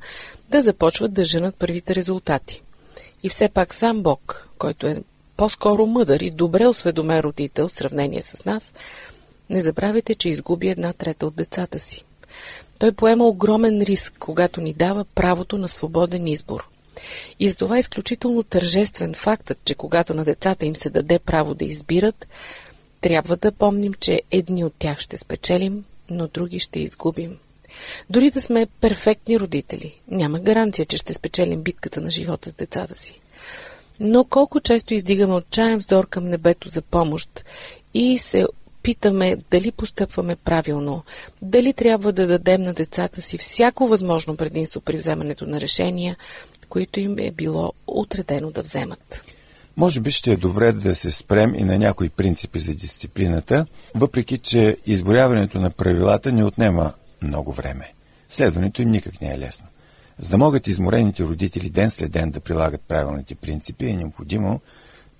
да 0.49 0.61
започват 0.61 1.13
да 1.13 1.25
женат 1.25 1.55
първите 1.55 1.95
резултати. 1.95 2.61
И 3.23 3.29
все 3.29 3.49
пак 3.49 3.73
сам 3.73 4.03
Бог, 4.03 4.49
който 4.57 4.87
е 4.87 5.03
по-скоро 5.37 5.85
мъдър 5.85 6.19
и 6.19 6.29
добре 6.29 6.67
осведомен 6.67 7.19
родител 7.19 7.67
в 7.67 7.71
сравнение 7.71 8.21
с 8.21 8.45
нас, 8.45 8.73
не 9.49 9.61
забравяйте, 9.61 10.15
че 10.15 10.29
изгуби 10.29 10.69
една 10.69 10.93
трета 10.93 11.27
от 11.27 11.35
децата 11.35 11.79
си. 11.79 12.03
Той 12.79 12.91
поема 12.91 13.27
огромен 13.27 13.81
риск, 13.81 14.13
когато 14.19 14.61
ни 14.61 14.73
дава 14.73 15.05
правото 15.05 15.57
на 15.57 15.67
свободен 15.67 16.27
избор. 16.27 16.69
И 17.39 17.49
за 17.49 17.57
това 17.57 17.77
е 17.77 17.79
изключително 17.79 18.43
тържествен 18.43 19.13
фактът, 19.13 19.57
че 19.65 19.75
когато 19.75 20.13
на 20.13 20.25
децата 20.25 20.65
им 20.65 20.75
се 20.75 20.89
даде 20.89 21.19
право 21.19 21.53
да 21.53 21.65
избират, 21.65 22.27
трябва 23.01 23.37
да 23.37 23.51
помним, 23.51 23.93
че 23.93 24.21
едни 24.31 24.63
от 24.63 24.73
тях 24.79 24.99
ще 24.99 25.17
спечелим, 25.17 25.85
но 26.09 26.27
други 26.27 26.59
ще 26.59 26.79
изгубим. 26.79 27.37
Дори 28.09 28.31
да 28.31 28.41
сме 28.41 28.67
перфектни 28.81 29.39
родители, 29.39 29.95
няма 30.07 30.39
гаранция, 30.39 30.85
че 30.85 30.97
ще 30.97 31.13
спечелим 31.13 31.61
битката 31.61 32.01
на 32.01 32.11
живота 32.11 32.49
с 32.49 32.53
децата 32.53 32.97
си. 32.97 33.21
Но 33.99 34.25
колко 34.25 34.59
често 34.59 34.93
издигаме 34.93 35.33
отчаян 35.33 35.77
вздор 35.77 36.07
към 36.09 36.29
небето 36.29 36.69
за 36.69 36.81
помощ 36.81 37.45
и 37.93 38.17
се 38.17 38.45
питаме 38.83 39.37
дали 39.51 39.71
постъпваме 39.71 40.35
правилно, 40.35 41.03
дали 41.41 41.73
трябва 41.73 42.13
да 42.13 42.27
дадем 42.27 42.61
на 42.61 42.73
децата 42.73 43.21
си 43.21 43.37
всяко 43.37 43.87
възможно 43.87 44.37
предимство 44.37 44.81
при 44.81 44.97
вземането 44.97 45.45
на 45.45 45.61
решения, 45.61 46.17
които 46.69 46.99
им 46.99 47.19
е 47.19 47.31
било 47.31 47.73
отредено 47.87 48.51
да 48.51 48.61
вземат. 48.61 49.23
Може 49.77 49.99
би 49.99 50.11
ще 50.11 50.31
е 50.31 50.37
добре 50.37 50.71
да 50.71 50.95
се 50.95 51.11
спрем 51.11 51.55
и 51.55 51.63
на 51.63 51.77
някои 51.77 52.09
принципи 52.09 52.59
за 52.59 52.73
дисциплината, 52.73 53.65
въпреки 53.95 54.37
че 54.37 54.77
изборяването 54.85 55.59
на 55.59 55.69
правилата 55.69 56.31
не 56.31 56.43
отнема 56.43 56.93
много 57.21 57.51
време. 57.51 57.93
Следването 58.29 58.81
им 58.81 58.91
никак 58.91 59.21
не 59.21 59.33
е 59.33 59.39
лесно. 59.39 59.65
За 60.19 60.29
да 60.29 60.37
могат 60.37 60.67
изморените 60.67 61.23
родители 61.23 61.69
ден 61.69 61.89
след 61.89 62.11
ден 62.11 62.31
да 62.31 62.39
прилагат 62.39 62.81
правилните 62.81 63.35
принципи, 63.35 63.85
е 63.85 63.93
необходимо 63.93 64.59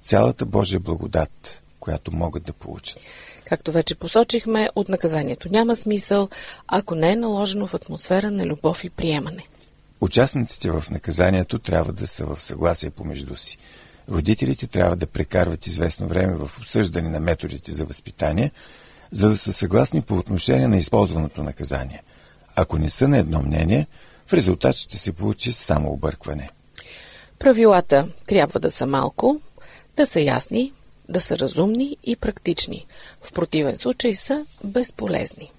цялата 0.02 0.46
Божия 0.46 0.80
благодат, 0.80 1.62
която 1.80 2.16
могат 2.16 2.44
да 2.44 2.54
получат. 2.54 3.00
Както 3.46 3.72
вече 3.72 3.96
посочихме, 3.96 4.70
от 4.76 4.90
наказанието 4.90 5.50
няма 5.52 5.76
смисъл, 5.76 6.30
ако 6.68 6.96
не 6.96 7.12
е 7.12 7.16
наложено 7.16 7.68
в 7.68 7.74
атмосфера 7.74 8.32
на 8.32 8.46
любов 8.46 8.84
и 8.84 8.90
приемане. 8.90 9.44
Участниците 10.02 10.72
в 10.72 10.84
наказанието 10.92 11.60
трябва 11.60 11.94
да 11.94 12.08
са 12.08 12.26
в 12.26 12.42
съгласие 12.42 12.90
помежду 12.90 13.36
си. 13.36 13.58
Родителите 14.12 14.68
трябва 14.68 14.96
да 14.96 15.08
прекарват 15.08 15.68
известно 15.68 16.08
време 16.08 16.34
в 16.34 16.52
обсъждане 16.58 17.10
на 17.10 17.20
методите 17.20 17.72
за 17.72 17.86
възпитание, 17.86 18.52
за 19.12 19.30
да 19.30 19.38
са 19.38 19.54
съгласни 19.54 20.02
по 20.02 20.14
отношение 20.14 20.68
на 20.68 20.78
използваното 20.78 21.44
наказание. 21.44 22.04
Ако 22.56 22.78
не 22.78 22.90
са 22.90 23.08
на 23.08 23.18
едно 23.18 23.42
мнение, 23.42 23.88
в 24.28 24.34
резултат 24.34 24.76
ще 24.76 24.98
се 24.98 25.12
получи 25.12 25.52
само 25.52 25.92
объркване. 25.92 26.50
Правилата 27.40 28.08
трябва 28.28 28.60
да 28.60 28.72
са 28.72 28.86
малко, 28.86 29.42
да 29.98 30.06
са 30.06 30.20
ясни, 30.20 30.74
да 31.10 31.22
са 31.22 31.40
разумни 31.40 31.98
и 32.04 32.16
практични. 32.16 32.86
В 33.22 33.32
противен 33.32 33.78
случай 33.78 34.16
са 34.16 34.46
безполезни. 34.64 35.52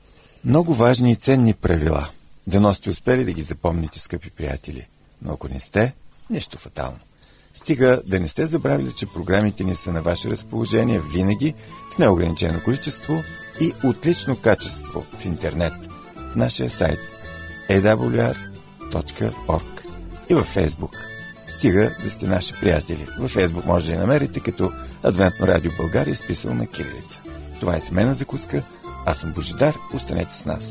Много 0.44 0.74
важни 0.74 1.12
и 1.12 1.16
ценни 1.16 1.54
правила. 1.54 2.08
Дано 2.46 2.74
сте 2.74 2.90
успели 2.90 3.24
да 3.24 3.32
ги 3.32 3.42
запомните, 3.42 3.98
скъпи 3.98 4.30
приятели. 4.30 4.86
Но 5.22 5.32
ако 5.32 5.48
не 5.48 5.60
сте, 5.60 5.94
нищо 6.30 6.58
фатално. 6.58 6.98
Стига 7.58 8.02
да 8.06 8.20
не 8.20 8.28
сте 8.28 8.46
забравили, 8.46 8.92
че 8.92 9.06
програмите 9.06 9.64
ни 9.64 9.74
са 9.74 9.92
на 9.92 10.02
ваше 10.02 10.30
разположение 10.30 11.00
винаги 11.12 11.54
в 11.94 11.98
неограничено 11.98 12.60
количество 12.64 13.22
и 13.60 13.72
отлично 13.84 14.36
качество 14.36 15.04
в 15.18 15.24
интернет, 15.24 15.72
в 16.30 16.36
нашия 16.36 16.70
сайт 16.70 16.98
awr.org 17.70 19.62
и 20.28 20.34
във 20.34 20.54
Facebook. 20.54 20.96
Стига 21.48 21.96
да 22.04 22.10
сте 22.10 22.26
наши 22.26 22.54
приятели. 22.60 23.06
Във 23.18 23.34
Facebook 23.34 23.66
може 23.66 23.86
да 23.86 23.92
я 23.94 24.00
намерите 24.00 24.40
като 24.40 24.72
Адвентно 25.02 25.46
радио 25.46 25.72
България, 25.76 26.12
изписано 26.12 26.54
на 26.54 26.66
Кирилица. 26.66 27.20
Това 27.60 27.76
е 27.76 27.80
семейна 27.80 28.14
закуска. 28.14 28.62
Аз 29.06 29.18
съм 29.18 29.32
Божидар. 29.32 29.76
Останете 29.94 30.34
с 30.34 30.46
нас. 30.46 30.70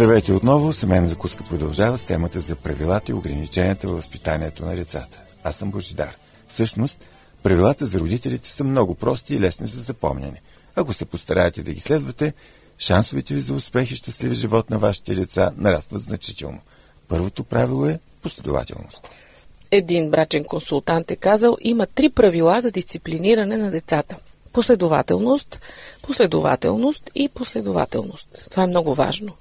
Здравейте 0.00 0.32
отново! 0.32 0.72
Семейна 0.72 1.08
закуска 1.08 1.44
продължава 1.44 1.98
с 1.98 2.06
темата 2.06 2.40
за 2.40 2.56
правилата 2.56 3.12
и 3.12 3.14
ограниченията 3.14 3.88
в 3.88 3.94
възпитанието 3.94 4.64
на 4.64 4.76
децата. 4.76 5.20
Аз 5.44 5.56
съм 5.56 5.70
Божидар. 5.70 6.16
Всъщност, 6.48 6.98
правилата 7.42 7.86
за 7.86 8.00
родителите 8.00 8.48
са 8.48 8.64
много 8.64 8.94
прости 8.94 9.34
и 9.34 9.40
лесни 9.40 9.66
за 9.66 9.80
запомняне. 9.80 10.42
Ако 10.76 10.92
се 10.92 11.04
постараете 11.04 11.62
да 11.62 11.72
ги 11.72 11.80
следвате, 11.80 12.32
шансовете 12.78 13.34
ви 13.34 13.40
за 13.40 13.54
успех 13.54 13.90
и 13.90 13.96
щастлив 13.96 14.32
живот 14.32 14.70
на 14.70 14.78
вашите 14.78 15.14
деца 15.14 15.52
нарастват 15.56 16.02
значително. 16.02 16.60
Първото 17.08 17.44
правило 17.44 17.86
е 17.86 17.98
последователност. 18.22 19.08
Един 19.70 20.10
брачен 20.10 20.44
консултант 20.44 21.10
е 21.10 21.16
казал, 21.16 21.56
има 21.60 21.86
три 21.86 22.10
правила 22.10 22.60
за 22.60 22.70
дисциплиниране 22.70 23.56
на 23.56 23.70
децата. 23.70 24.16
Последователност, 24.52 25.60
последователност 26.02 27.10
и 27.14 27.28
последователност. 27.28 28.46
Това 28.50 28.62
е 28.62 28.66
много 28.66 28.94
важно. 28.94 29.32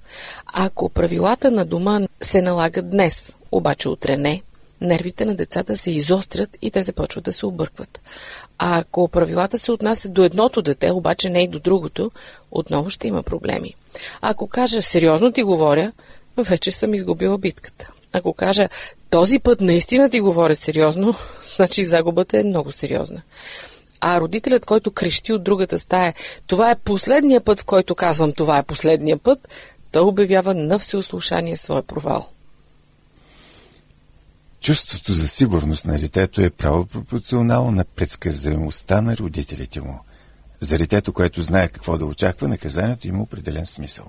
Ако 0.46 0.90
правилата 0.90 1.52
на 1.52 1.66
дома 1.66 2.00
се 2.22 2.42
налагат 2.42 2.90
днес, 2.90 3.36
обаче 3.52 3.90
утре 3.90 4.18
не, 4.18 4.42
нервите 4.82 5.26
на 5.26 5.36
децата 5.36 5.78
се 5.78 5.92
изострят 5.92 6.58
и 6.62 6.72
те 6.72 6.84
започват 6.84 7.24
да 7.24 7.34
се 7.34 7.46
объркват. 7.46 8.02
А 8.58 8.80
ако 8.80 9.08
правилата 9.08 9.60
се 9.60 9.72
отнасят 9.72 10.14
до 10.14 10.24
едното 10.24 10.62
дете, 10.62 10.92
обаче 10.92 11.30
не 11.30 11.44
и 11.44 11.48
до 11.48 11.60
другото, 11.60 12.12
отново 12.52 12.90
ще 12.90 13.08
има 13.08 13.24
проблеми. 13.24 13.76
Ако 14.22 14.48
кажа 14.48 14.82
сериозно 14.82 15.32
ти 15.32 15.44
говоря, 15.44 15.92
вече 16.38 16.72
съм 16.72 16.94
изгубила 16.94 17.38
битката. 17.38 17.92
Ако 18.14 18.34
кажа 18.34 18.70
този 19.10 19.40
път 19.40 19.62
наистина 19.62 20.10
ти 20.10 20.20
говоря 20.20 20.56
сериозно, 20.56 21.16
значи 21.56 21.84
загубата 21.84 22.40
е 22.40 22.44
много 22.44 22.72
сериозна. 22.72 23.22
А 24.02 24.22
родителят, 24.22 24.66
който 24.66 24.92
крещи 24.92 25.34
от 25.34 25.44
другата 25.44 25.80
стая, 25.80 26.14
това 26.48 26.72
е 26.72 26.76
последния 26.76 27.42
път, 27.42 27.60
в 27.60 27.66
който 27.66 27.96
казвам 27.96 28.32
това 28.32 28.58
е 28.58 28.64
последния 28.64 29.18
път, 29.18 29.50
той 29.92 30.02
обявява 30.02 30.56
на 30.56 30.80
всеослушание 30.80 31.58
своя 31.58 31.84
провал. 31.84 32.28
Чувството 34.62 35.14
за 35.14 35.28
сигурност 35.28 35.86
на 35.86 35.98
детето 35.98 36.42
е 36.42 36.50
право 36.50 36.86
пропорционално 36.86 37.72
на 37.72 37.86
предсказуемостта 37.86 39.02
на 39.02 39.18
родителите 39.18 39.82
му. 39.82 40.00
За 40.60 40.78
детето, 40.78 41.14
което 41.14 41.42
знае 41.42 41.68
какво 41.68 41.98
да 41.98 42.06
очаква, 42.06 42.48
наказанието 42.48 43.08
има 43.08 43.22
определен 43.24 43.66
смисъл. 43.66 44.06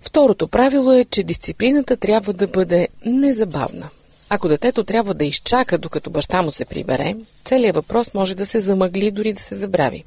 Второто 0.00 0.48
правило 0.48 0.92
е, 0.92 1.04
че 1.04 1.22
дисциплината 1.22 1.96
трябва 1.96 2.32
да 2.32 2.48
бъде 2.48 2.88
незабавна. 3.04 3.88
Ако 4.30 4.48
детето 4.48 4.84
трябва 4.84 5.14
да 5.14 5.24
изчака, 5.24 5.78
докато 5.78 6.10
баща 6.10 6.42
му 6.42 6.50
се 6.50 6.64
прибере, 6.64 7.16
целият 7.44 7.76
въпрос 7.76 8.14
може 8.14 8.34
да 8.34 8.46
се 8.46 8.60
замъгли, 8.60 9.10
дори 9.10 9.32
да 9.32 9.42
се 9.42 9.56
забрави. 9.56 10.04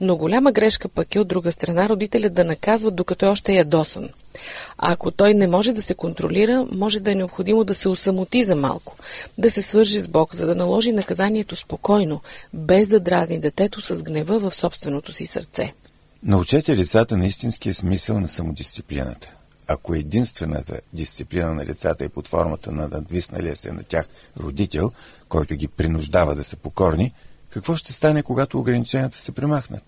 Но 0.00 0.16
голяма 0.16 0.52
грешка 0.52 0.88
пък 0.88 1.14
е 1.14 1.20
от 1.20 1.28
друга 1.28 1.52
страна 1.52 1.88
родителя 1.88 2.30
да 2.30 2.44
наказва, 2.44 2.90
докато 2.90 3.26
е 3.26 3.28
още 3.28 3.52
ядосан. 3.52 4.08
А 4.78 4.92
ако 4.92 5.10
той 5.10 5.34
не 5.34 5.46
може 5.46 5.72
да 5.72 5.82
се 5.82 5.94
контролира, 5.94 6.66
може 6.72 7.00
да 7.00 7.12
е 7.12 7.14
необходимо 7.14 7.64
да 7.64 7.74
се 7.74 7.88
усамоти 7.88 8.44
за 8.44 8.56
малко, 8.56 8.96
да 9.38 9.50
се 9.50 9.62
свържи 9.62 10.00
с 10.00 10.08
Бог, 10.08 10.34
за 10.34 10.46
да 10.46 10.54
наложи 10.54 10.92
наказанието 10.92 11.56
спокойно, 11.56 12.20
без 12.54 12.88
да 12.88 13.00
дразни 13.00 13.40
детето 13.40 13.80
с 13.80 14.02
гнева 14.02 14.38
в 14.38 14.54
собственото 14.54 15.12
си 15.12 15.26
сърце. 15.26 15.72
Научете 16.22 16.74
децата 16.74 17.16
на 17.16 17.26
истинския 17.26 17.74
смисъл 17.74 18.20
на 18.20 18.28
самодисциплината. 18.28 19.32
Ако 19.72 19.94
единствената 19.94 20.80
дисциплина 20.92 21.54
на 21.54 21.64
децата 21.64 22.04
е 22.04 22.08
под 22.08 22.28
формата 22.28 22.72
на 22.72 22.88
надвисналия 22.88 23.56
се 23.56 23.72
на 23.72 23.82
тях 23.82 24.06
родител, 24.40 24.92
който 25.28 25.54
ги 25.54 25.68
принуждава 25.68 26.34
да 26.34 26.44
са 26.44 26.56
покорни, 26.56 27.12
какво 27.50 27.76
ще 27.76 27.92
стане, 27.92 28.22
когато 28.22 28.58
ограниченията 28.58 29.18
се 29.18 29.32
премахнат? 29.32 29.82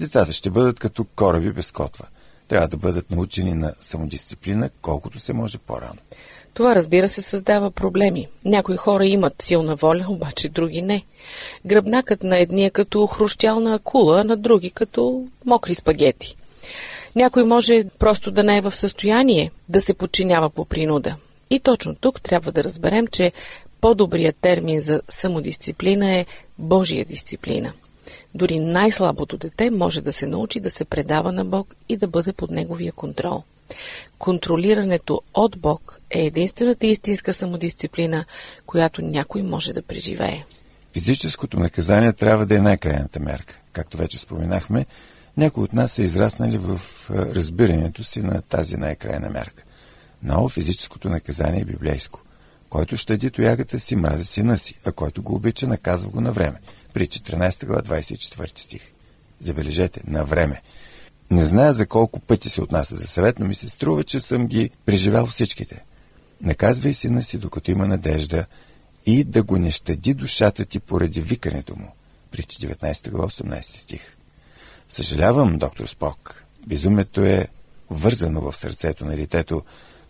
Децата 0.00 0.32
ще 0.32 0.50
бъдат 0.50 0.80
като 0.80 1.04
кораби 1.04 1.52
без 1.52 1.70
котва. 1.70 2.06
Трябва 2.48 2.68
да 2.68 2.76
бъдат 2.76 3.10
научени 3.10 3.54
на 3.54 3.74
самодисциплина 3.80 4.70
колкото 4.82 5.20
се 5.20 5.32
може 5.32 5.58
по-рано. 5.58 6.00
Това, 6.54 6.74
разбира 6.74 7.08
се, 7.08 7.22
създава 7.22 7.70
проблеми. 7.70 8.28
Някои 8.44 8.76
хора 8.76 9.06
имат 9.06 9.42
силна 9.42 9.76
воля, 9.76 10.04
обаче 10.08 10.48
други 10.48 10.82
не. 10.82 11.04
Гръбнакът 11.66 12.22
на 12.22 12.38
едни 12.38 12.64
е 12.64 12.70
като 12.70 13.06
хрущялна 13.06 13.74
акула, 13.74 14.24
на 14.24 14.36
други 14.36 14.70
като 14.70 15.26
мокри 15.46 15.74
спагети. 15.74 16.36
Някой 17.16 17.44
може 17.44 17.84
просто 17.98 18.30
да 18.30 18.44
не 18.44 18.56
е 18.56 18.60
в 18.60 18.74
състояние 18.74 19.50
да 19.68 19.80
се 19.80 19.94
подчинява 19.94 20.50
по 20.50 20.64
принуда. 20.64 21.16
И 21.50 21.60
точно 21.60 21.94
тук 21.94 22.20
трябва 22.20 22.52
да 22.52 22.64
разберем, 22.64 23.06
че 23.06 23.32
по-добрият 23.80 24.36
термин 24.40 24.80
за 24.80 25.02
самодисциплина 25.08 26.10
е 26.10 26.26
Божия 26.58 27.04
дисциплина. 27.04 27.72
Дори 28.34 28.58
най-слабото 28.58 29.36
дете 29.36 29.70
може 29.70 30.00
да 30.00 30.12
се 30.12 30.26
научи 30.26 30.60
да 30.60 30.70
се 30.70 30.84
предава 30.84 31.32
на 31.32 31.44
Бог 31.44 31.76
и 31.88 31.96
да 31.96 32.08
бъде 32.08 32.32
под 32.32 32.50
неговия 32.50 32.92
контрол. 32.92 33.42
Контролирането 34.18 35.22
от 35.34 35.58
Бог 35.58 36.00
е 36.10 36.26
единствената 36.26 36.86
истинска 36.86 37.34
самодисциплина, 37.34 38.24
която 38.66 39.02
някой 39.02 39.42
може 39.42 39.72
да 39.72 39.82
преживее. 39.82 40.44
Физическото 40.92 41.60
наказание 41.60 42.12
трябва 42.12 42.46
да 42.46 42.56
е 42.56 42.60
най-крайната 42.60 43.20
мерка. 43.20 43.58
Както 43.72 43.96
вече 43.96 44.18
споменахме, 44.18 44.86
някои 45.38 45.64
от 45.64 45.72
нас 45.72 45.92
са 45.92 46.02
израснали 46.02 46.58
в 46.58 46.80
разбирането 47.10 48.04
си 48.04 48.22
на 48.22 48.42
тази 48.42 48.76
най-крайна 48.76 49.30
мерка. 49.30 49.64
Много 50.22 50.48
физическото 50.48 51.08
наказание 51.08 51.60
е 51.60 51.64
библейско. 51.64 52.20
Който 52.70 52.96
щади 52.96 53.30
тоягата 53.30 53.80
си, 53.80 53.96
мрази 53.96 54.24
сина 54.24 54.58
си, 54.58 54.74
а 54.84 54.92
който 54.92 55.22
го 55.22 55.34
обича, 55.34 55.66
наказва 55.66 56.10
го 56.10 56.20
на 56.20 56.32
време. 56.32 56.60
При 56.94 57.06
14 57.06 57.66
глава 57.66 57.82
24 57.82 58.58
стих. 58.58 58.92
Забележете, 59.40 60.00
на 60.06 60.24
време. 60.24 60.62
Не 61.30 61.44
зная 61.44 61.72
за 61.72 61.86
колко 61.86 62.20
пъти 62.20 62.48
се 62.48 62.62
отнася 62.62 62.96
за 62.96 63.06
съвет, 63.06 63.38
но 63.38 63.46
ми 63.46 63.54
се 63.54 63.68
струва, 63.68 64.04
че 64.04 64.20
съм 64.20 64.46
ги 64.46 64.70
преживял 64.86 65.26
всичките. 65.26 65.84
Наказвай 66.40 66.92
сина 66.92 67.22
си, 67.22 67.38
докато 67.38 67.70
има 67.70 67.86
надежда 67.86 68.46
и 69.06 69.24
да 69.24 69.42
го 69.42 69.58
не 69.58 69.70
щади 69.70 70.14
душата 70.14 70.64
ти 70.64 70.80
поради 70.80 71.20
викането 71.20 71.76
му. 71.76 71.94
При 72.30 72.42
19 72.42 73.10
глава 73.10 73.28
18 73.28 73.62
стих. 73.62 74.17
Съжалявам, 74.88 75.58
доктор 75.58 75.86
Спок. 75.86 76.44
Безумието 76.66 77.20
е 77.20 77.48
вързано 77.90 78.40
в 78.40 78.56
сърцето 78.56 79.04
на 79.04 79.16
детето, 79.16 79.62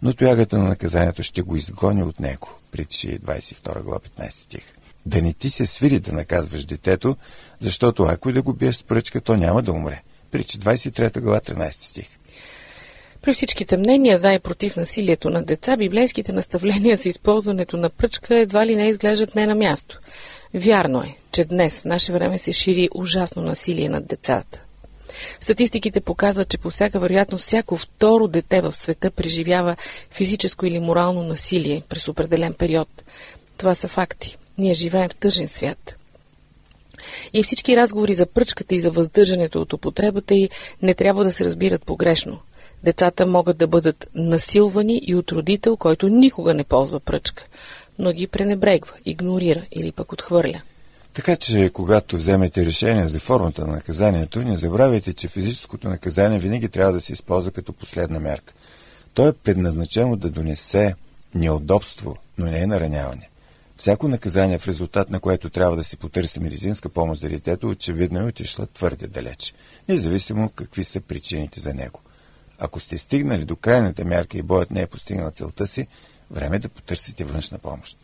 но 0.02 0.12
тоягата 0.12 0.58
на 0.58 0.64
наказанието 0.64 1.22
ще 1.22 1.42
го 1.42 1.56
изгони 1.56 2.02
от 2.02 2.20
него. 2.20 2.48
Притчи 2.70 3.20
22 3.20 3.82
глава 3.82 4.00
15 4.18 4.30
стих. 4.30 4.62
Да 5.06 5.22
не 5.22 5.32
ти 5.32 5.50
се 5.50 5.66
свири 5.66 5.98
да 5.98 6.12
наказваш 6.12 6.64
детето, 6.64 7.16
защото 7.60 8.02
ако 8.02 8.30
и 8.30 8.32
да 8.32 8.42
го 8.42 8.52
биеш 8.52 8.76
с 8.76 8.82
пръчка, 8.82 9.20
то 9.20 9.36
няма 9.36 9.62
да 9.62 9.72
умре. 9.72 10.02
Притчи 10.30 10.58
23 10.58 11.20
глава 11.20 11.40
13 11.40 11.72
стих. 11.72 12.06
При 13.22 13.32
всичките 13.32 13.76
мнения 13.76 14.18
за 14.18 14.32
и 14.32 14.38
против 14.38 14.76
насилието 14.76 15.30
на 15.30 15.42
деца, 15.42 15.76
библейските 15.76 16.32
наставления 16.32 16.96
за 16.96 17.08
използването 17.08 17.76
на 17.76 17.90
пръчка 17.90 18.38
едва 18.38 18.66
ли 18.66 18.76
не 18.76 18.88
изглеждат 18.88 19.34
не 19.34 19.46
на 19.46 19.54
място. 19.54 20.00
Вярно 20.54 21.02
е, 21.02 21.16
че 21.32 21.44
днес 21.44 21.80
в 21.80 21.84
наше 21.84 22.12
време 22.12 22.38
се 22.38 22.52
шири 22.52 22.88
ужасно 22.94 23.42
насилие 23.42 23.88
над 23.88 24.06
децата. 24.06 24.64
Статистиките 25.40 26.00
показват, 26.00 26.48
че 26.48 26.58
по 26.58 26.70
всяка 26.70 27.00
вероятност 27.00 27.46
всяко 27.46 27.76
второ 27.76 28.28
дете 28.28 28.60
в 28.60 28.76
света 28.76 29.10
преживява 29.10 29.76
физическо 30.10 30.66
или 30.66 30.78
морално 30.78 31.22
насилие 31.22 31.82
през 31.88 32.08
определен 32.08 32.54
период. 32.54 32.88
Това 33.56 33.74
са 33.74 33.88
факти. 33.88 34.38
Ние 34.58 34.74
живеем 34.74 35.08
в 35.08 35.14
тъжен 35.14 35.48
свят. 35.48 35.96
И 37.32 37.42
всички 37.42 37.76
разговори 37.76 38.14
за 38.14 38.26
пръчката 38.26 38.74
и 38.74 38.80
за 38.80 38.90
въздържането 38.90 39.62
от 39.62 39.72
употребата 39.72 40.34
й 40.34 40.48
не 40.82 40.94
трябва 40.94 41.24
да 41.24 41.32
се 41.32 41.44
разбират 41.44 41.84
погрешно. 41.84 42.38
Децата 42.84 43.26
могат 43.26 43.56
да 43.56 43.66
бъдат 43.66 44.08
насилвани 44.14 45.00
и 45.06 45.14
от 45.14 45.32
родител, 45.32 45.76
който 45.76 46.08
никога 46.08 46.54
не 46.54 46.64
ползва 46.64 47.00
пръчка, 47.00 47.44
но 47.98 48.12
ги 48.12 48.26
пренебрегва, 48.26 48.92
игнорира 49.04 49.62
или 49.72 49.92
пък 49.92 50.12
отхвърля. 50.12 50.62
Така 51.18 51.36
че, 51.36 51.70
когато 51.70 52.16
вземете 52.16 52.66
решение 52.66 53.06
за 53.06 53.20
формата 53.20 53.66
на 53.66 53.72
наказанието, 53.72 54.42
не 54.42 54.56
забравяйте, 54.56 55.12
че 55.12 55.28
физическото 55.28 55.88
наказание 55.88 56.38
винаги 56.38 56.68
трябва 56.68 56.92
да 56.92 57.00
се 57.00 57.12
използва 57.12 57.50
като 57.50 57.72
последна 57.72 58.20
мерка. 58.20 58.54
То 59.14 59.28
е 59.28 59.32
предназначено 59.32 60.16
да 60.16 60.30
донесе 60.30 60.94
неудобство, 61.34 62.16
но 62.38 62.46
не 62.46 62.60
е 62.60 62.66
нараняване. 62.66 63.28
Всяко 63.76 64.08
наказание, 64.08 64.58
в 64.58 64.68
резултат 64.68 65.10
на 65.10 65.20
което 65.20 65.50
трябва 65.50 65.76
да 65.76 65.84
се 65.84 65.96
потърси 65.96 66.40
медицинска 66.40 66.88
помощ 66.88 67.20
за 67.20 67.28
детето, 67.28 67.68
очевидно 67.68 68.20
е 68.20 68.24
отишла 68.24 68.66
твърде 68.66 69.06
далеч, 69.06 69.54
независимо 69.88 70.50
какви 70.50 70.84
са 70.84 71.00
причините 71.00 71.60
за 71.60 71.74
него. 71.74 72.00
Ако 72.58 72.80
сте 72.80 72.98
стигнали 72.98 73.44
до 73.44 73.56
крайната 73.56 74.04
мярка 74.04 74.38
и 74.38 74.42
боят 74.42 74.70
не 74.70 74.82
е 74.82 74.86
постигнал 74.86 75.30
целта 75.30 75.66
си, 75.66 75.86
време 76.30 76.56
е 76.56 76.60
да 76.60 76.68
потърсите 76.68 77.24
външна 77.24 77.58
помощ. 77.58 77.98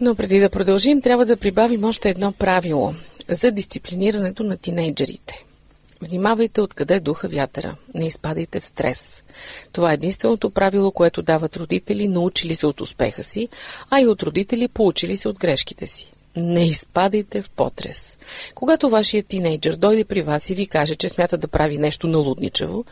Но 0.00 0.14
преди 0.14 0.40
да 0.40 0.50
продължим, 0.50 1.02
трябва 1.02 1.26
да 1.26 1.36
прибавим 1.36 1.84
още 1.84 2.10
едно 2.10 2.32
правило 2.32 2.94
за 3.28 3.50
дисциплинирането 3.50 4.44
на 4.44 4.56
тинейджерите. 4.56 5.44
Внимавайте 6.02 6.60
откъде 6.60 7.00
духа 7.00 7.28
вятъра. 7.28 7.76
Не 7.94 8.06
изпадайте 8.06 8.60
в 8.60 8.66
стрес. 8.66 9.22
Това 9.72 9.90
е 9.90 9.94
единственото 9.94 10.50
правило, 10.50 10.92
което 10.92 11.22
дават 11.22 11.56
родители, 11.56 12.08
научили 12.08 12.54
се 12.54 12.66
от 12.66 12.80
успеха 12.80 13.22
си, 13.22 13.48
а 13.90 14.00
и 14.00 14.06
от 14.06 14.22
родители, 14.22 14.68
получили 14.68 15.16
се 15.16 15.28
от 15.28 15.38
грешките 15.38 15.86
си. 15.86 16.12
Не 16.36 16.64
изпадайте 16.64 17.42
в 17.42 17.50
потрес. 17.50 18.18
Когато 18.54 18.90
вашият 18.90 19.26
тинейджър 19.26 19.76
дойде 19.76 20.04
при 20.04 20.22
вас 20.22 20.50
и 20.50 20.54
ви 20.54 20.66
каже, 20.66 20.96
че 20.96 21.08
смята 21.08 21.38
да 21.38 21.48
прави 21.48 21.78
нещо 21.78 22.06
налудничево, 22.06 22.84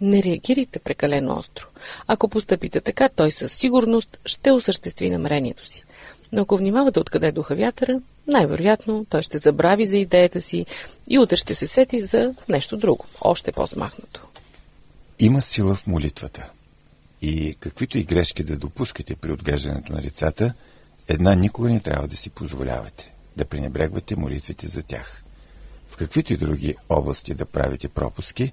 Не 0.00 0.22
реагирайте 0.22 0.78
прекалено 0.78 1.38
остро. 1.38 1.66
Ако 2.06 2.28
постъпите 2.28 2.80
така, 2.80 3.08
той 3.08 3.30
със 3.30 3.52
сигурност 3.52 4.18
ще 4.26 4.50
осъществи 4.50 5.10
намерението 5.10 5.66
си. 5.66 5.84
Но 6.32 6.42
ако 6.42 6.56
внимавате 6.56 7.00
откъде 7.00 7.32
духа 7.32 7.56
вятъра, 7.56 8.00
най-вероятно 8.26 9.06
той 9.10 9.22
ще 9.22 9.38
забрави 9.38 9.86
за 9.86 9.96
идеята 9.96 10.40
си 10.40 10.66
и 11.08 11.18
утре 11.18 11.36
ще 11.36 11.54
се 11.54 11.66
сети 11.66 12.00
за 12.00 12.34
нещо 12.48 12.76
друго, 12.76 13.04
още 13.20 13.52
по-смахнато. 13.52 14.20
Има 15.18 15.42
сила 15.42 15.74
в 15.74 15.86
молитвата. 15.86 16.50
И 17.22 17.56
каквито 17.60 17.98
и 17.98 18.04
грешки 18.04 18.44
да 18.44 18.56
допускате 18.56 19.16
при 19.16 19.32
отглеждането 19.32 19.92
на 19.92 20.00
децата, 20.00 20.54
една 21.08 21.34
никога 21.34 21.70
не 21.70 21.80
трябва 21.80 22.08
да 22.08 22.16
си 22.16 22.30
позволявате 22.30 23.12
да 23.36 23.44
пренебрегвате 23.44 24.16
молитвите 24.16 24.68
за 24.68 24.82
тях. 24.82 25.22
В 25.88 25.96
каквито 25.96 26.32
и 26.32 26.36
други 26.36 26.74
области 26.88 27.34
да 27.34 27.46
правите 27.46 27.88
пропуски, 27.88 28.52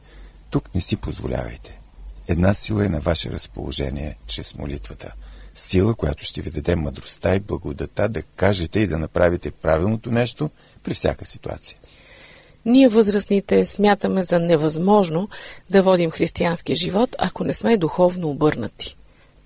тук 0.49 0.75
не 0.75 0.81
си 0.81 0.95
позволявайте. 0.95 1.79
Една 2.27 2.53
сила 2.53 2.85
е 2.85 2.89
на 2.89 2.99
ваше 2.99 3.29
разположение 3.29 4.17
чрез 4.27 4.55
молитвата. 4.55 5.13
Сила, 5.55 5.95
която 5.95 6.23
ще 6.23 6.41
ви 6.41 6.49
даде 6.49 6.75
мъдростта 6.75 7.35
и 7.35 7.39
благодата 7.39 8.09
да 8.09 8.21
кажете 8.21 8.79
и 8.79 8.87
да 8.87 8.99
направите 8.99 9.51
правилното 9.51 10.11
нещо 10.11 10.49
при 10.83 10.93
всяка 10.93 11.25
ситуация. 11.25 11.77
Ние 12.65 12.89
възрастните 12.89 13.65
смятаме 13.65 14.23
за 14.23 14.39
невъзможно 14.39 15.29
да 15.69 15.81
водим 15.81 16.11
християнски 16.11 16.75
живот, 16.75 17.15
ако 17.17 17.43
не 17.43 17.53
сме 17.53 17.77
духовно 17.77 18.29
обърнати. 18.29 18.95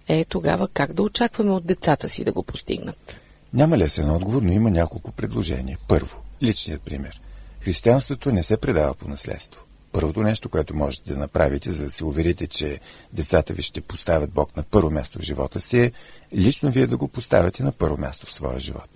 Е, 0.07 0.25
тогава 0.25 0.67
как 0.67 0.93
да 0.93 1.03
очакваме 1.03 1.51
от 1.51 1.65
децата 1.65 2.09
си 2.09 2.23
да 2.23 2.31
го 2.31 2.43
постигнат? 2.43 3.21
Няма 3.53 3.77
лесен 3.77 4.09
отговор, 4.09 4.41
но 4.41 4.51
има 4.51 4.71
няколко 4.71 5.11
предложения. 5.11 5.77
Първо, 5.87 6.17
личният 6.43 6.81
пример. 6.81 7.21
Християнството 7.59 8.31
не 8.31 8.43
се 8.43 8.57
предава 8.57 8.93
по 8.93 9.07
наследство. 9.07 9.61
Първото 9.93 10.21
нещо, 10.21 10.49
което 10.49 10.75
можете 10.75 11.13
да 11.13 11.19
направите, 11.19 11.71
за 11.71 11.85
да 11.85 11.91
се 11.91 12.05
уверите, 12.05 12.47
че 12.47 12.79
децата 13.13 13.53
ви 13.53 13.61
ще 13.61 13.81
поставят 13.81 14.31
Бог 14.31 14.57
на 14.57 14.63
първо 14.63 14.89
място 14.89 15.19
в 15.19 15.21
живота 15.21 15.61
си, 15.61 15.79
е 15.79 15.91
лично 16.35 16.71
вие 16.71 16.87
да 16.87 16.97
го 16.97 17.07
поставяте 17.07 17.63
на 17.63 17.71
първо 17.71 17.97
място 17.97 18.25
в 18.25 18.33
своя 18.33 18.59
живот. 18.59 18.89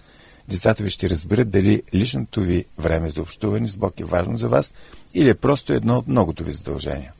Децата 0.48 0.84
ви 0.84 0.90
ще 0.90 1.10
разберат 1.10 1.50
дали 1.50 1.84
личното 1.94 2.42
ви 2.42 2.66
време 2.78 3.10
за 3.10 3.22
общуване 3.22 3.68
с 3.68 3.78
Бог 3.78 4.00
е 4.00 4.04
важно 4.04 4.38
за 4.38 4.48
вас 4.48 4.74
или 5.14 5.30
е 5.30 5.36
просто 5.36 5.74
едно 5.74 5.98
от 5.98 6.08
многото 6.08 6.44
ви 6.44 6.52
задължения. 6.52 7.14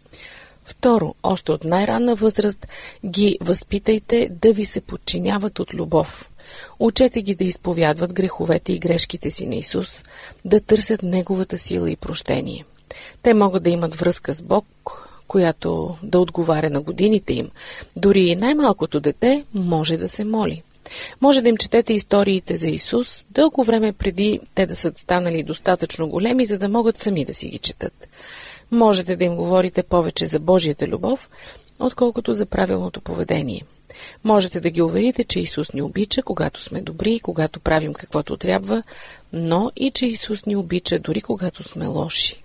Второ, 0.66 1.16
още 1.24 1.52
от 1.52 1.64
най-ранна 1.64 2.16
възраст 2.16 2.68
ги 3.06 3.38
възпитайте 3.42 4.30
да 4.32 4.54
ви 4.54 4.66
се 4.66 4.82
подчиняват 4.82 5.60
от 5.60 5.74
любов. 5.74 6.30
Учете 6.80 7.22
ги 7.22 7.36
да 7.36 7.44
изповядват 7.44 8.14
греховете 8.14 8.74
и 8.74 8.80
грешките 8.80 9.32
си 9.32 9.46
на 9.46 9.56
Исус, 9.56 10.04
да 10.46 10.62
търсят 10.62 11.04
Неговата 11.04 11.58
сила 11.58 11.92
и 11.92 11.96
прощение. 11.96 12.66
Те 13.24 13.34
могат 13.34 13.64
да 13.64 13.70
имат 13.70 13.96
връзка 13.96 14.34
с 14.34 14.44
Бог, 14.44 14.66
която 15.28 15.98
да 16.04 16.20
отговаря 16.20 16.70
на 16.70 16.82
годините 16.82 17.34
им. 17.34 17.50
Дори 17.96 18.22
и 18.22 18.36
най-малкото 18.36 19.00
дете 19.00 19.46
може 19.54 19.98
да 19.98 20.10
се 20.10 20.24
моли. 20.24 20.64
Може 21.22 21.42
да 21.42 21.50
им 21.50 21.58
четете 21.58 21.94
историите 21.94 22.58
за 22.58 22.68
Исус 22.68 23.26
дълго 23.32 23.64
време 23.64 23.94
преди 23.94 24.40
те 24.56 24.66
да 24.66 24.76
са 24.76 24.92
станали 24.96 25.44
достатъчно 25.44 26.08
големи, 26.08 26.46
за 26.46 26.58
да 26.58 26.70
могат 26.70 26.98
сами 26.98 27.26
да 27.26 27.34
си 27.34 27.48
ги 27.48 27.58
четат. 27.58 28.08
Можете 28.72 29.16
да 29.16 29.24
им 29.24 29.36
говорите 29.36 29.84
повече 29.84 30.26
за 30.26 30.40
Божията 30.40 30.88
любов, 30.88 31.30
отколкото 31.80 32.34
за 32.34 32.46
правилното 32.46 33.02
поведение. 33.02 33.64
Можете 34.24 34.60
да 34.60 34.70
ги 34.70 34.82
уверите, 34.82 35.24
че 35.24 35.40
Исус 35.40 35.74
ни 35.74 35.82
обича, 35.82 36.24
когато 36.24 36.64
сме 36.64 36.82
добри, 36.82 37.20
когато 37.20 37.60
правим 37.60 37.94
каквото 37.94 38.38
трябва, 38.38 38.84
но 39.34 39.72
и 39.76 39.92
че 39.92 40.06
Исус 40.06 40.46
ни 40.46 40.56
обича 40.56 41.00
дори 41.00 41.22
когато 41.22 41.64
сме 41.64 41.88
лоши. 41.88 42.44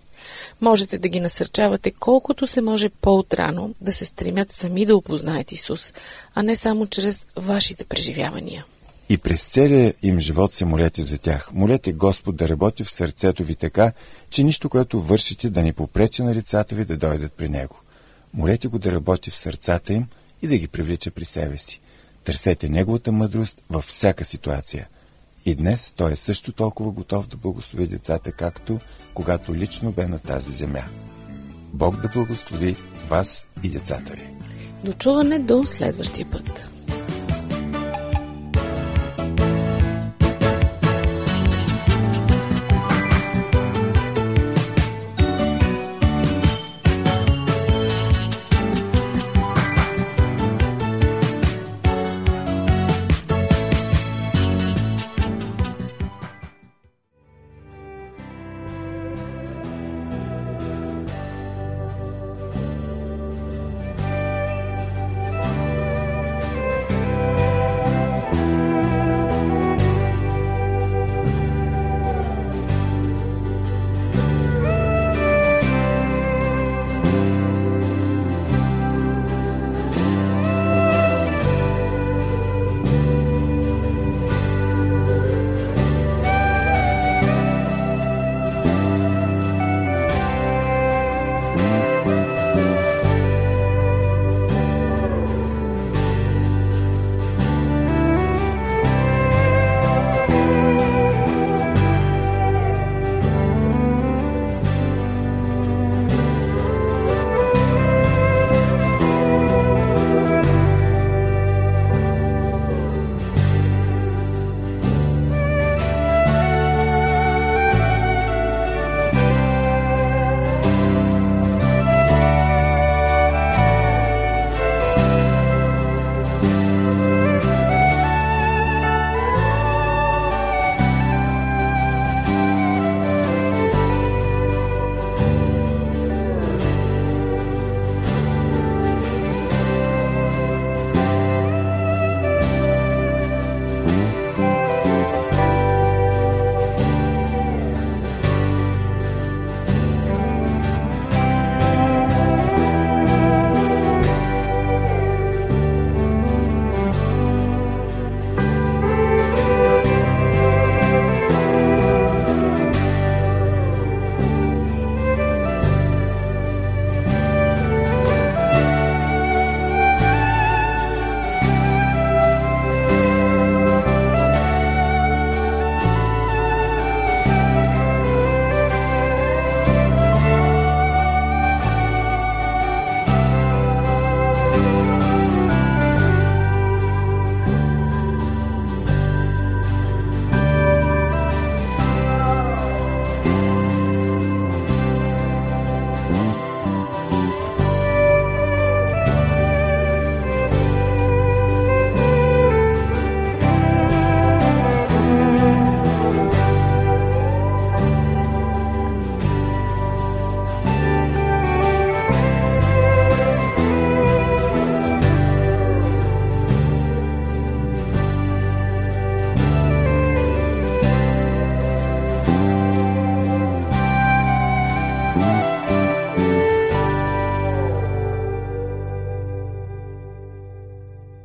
Можете 0.60 0.98
да 0.98 1.08
ги 1.08 1.20
насърчавате 1.20 1.90
колкото 1.90 2.46
се 2.46 2.60
може 2.60 2.88
по-отрано 2.88 3.70
да 3.80 3.92
се 3.92 4.04
стремят 4.04 4.50
сами 4.50 4.86
да 4.86 4.96
опознаят 4.96 5.52
Исус, 5.52 5.92
а 6.34 6.42
не 6.42 6.56
само 6.56 6.86
чрез 6.86 7.26
вашите 7.36 7.84
преживявания. 7.84 8.64
И 9.08 9.18
през 9.18 9.48
целия 9.48 9.94
им 10.02 10.20
живот 10.20 10.54
се 10.54 10.64
молете 10.64 11.02
за 11.02 11.18
тях. 11.18 11.50
Молете 11.52 11.92
Господ 11.92 12.36
да 12.36 12.48
работи 12.48 12.84
в 12.84 12.90
сърцето 12.90 13.44
ви 13.44 13.54
така, 13.54 13.92
че 14.30 14.44
нищо, 14.44 14.68
което 14.68 15.00
вършите, 15.00 15.50
да 15.50 15.62
не 15.62 15.72
попречи 15.72 16.22
на 16.22 16.34
лицата 16.34 16.74
ви 16.74 16.84
да 16.84 16.96
дойдат 16.96 17.32
при 17.32 17.48
Него. 17.48 17.80
Молете 18.34 18.68
го 18.68 18.78
да 18.78 18.92
работи 18.92 19.30
в 19.30 19.36
сърцата 19.36 19.92
им 19.92 20.06
и 20.42 20.46
да 20.46 20.58
ги 20.58 20.68
привлича 20.68 21.10
при 21.10 21.24
себе 21.24 21.58
си. 21.58 21.80
Търсете 22.24 22.68
Неговата 22.68 23.12
мъдрост 23.12 23.62
във 23.70 23.84
всяка 23.84 24.24
ситуация. 24.24 24.88
И 25.46 25.54
днес 25.54 25.92
Той 25.96 26.12
е 26.12 26.16
също 26.16 26.52
толкова 26.52 26.90
готов 26.90 27.28
да 27.28 27.36
благослови 27.36 27.86
децата, 27.86 28.32
както 28.32 28.78
когато 29.14 29.54
лично 29.54 29.92
бе 29.92 30.06
на 30.06 30.18
тази 30.18 30.52
земя. 30.52 30.84
Бог 31.72 32.00
да 32.00 32.08
благослови 32.08 32.76
вас 33.08 33.48
и 33.64 33.68
децата 33.68 34.12
ви. 34.12 34.28
До 34.84 34.92
чуване 34.92 35.38
до 35.38 35.66
следващия 35.66 36.30
път. 36.30 36.71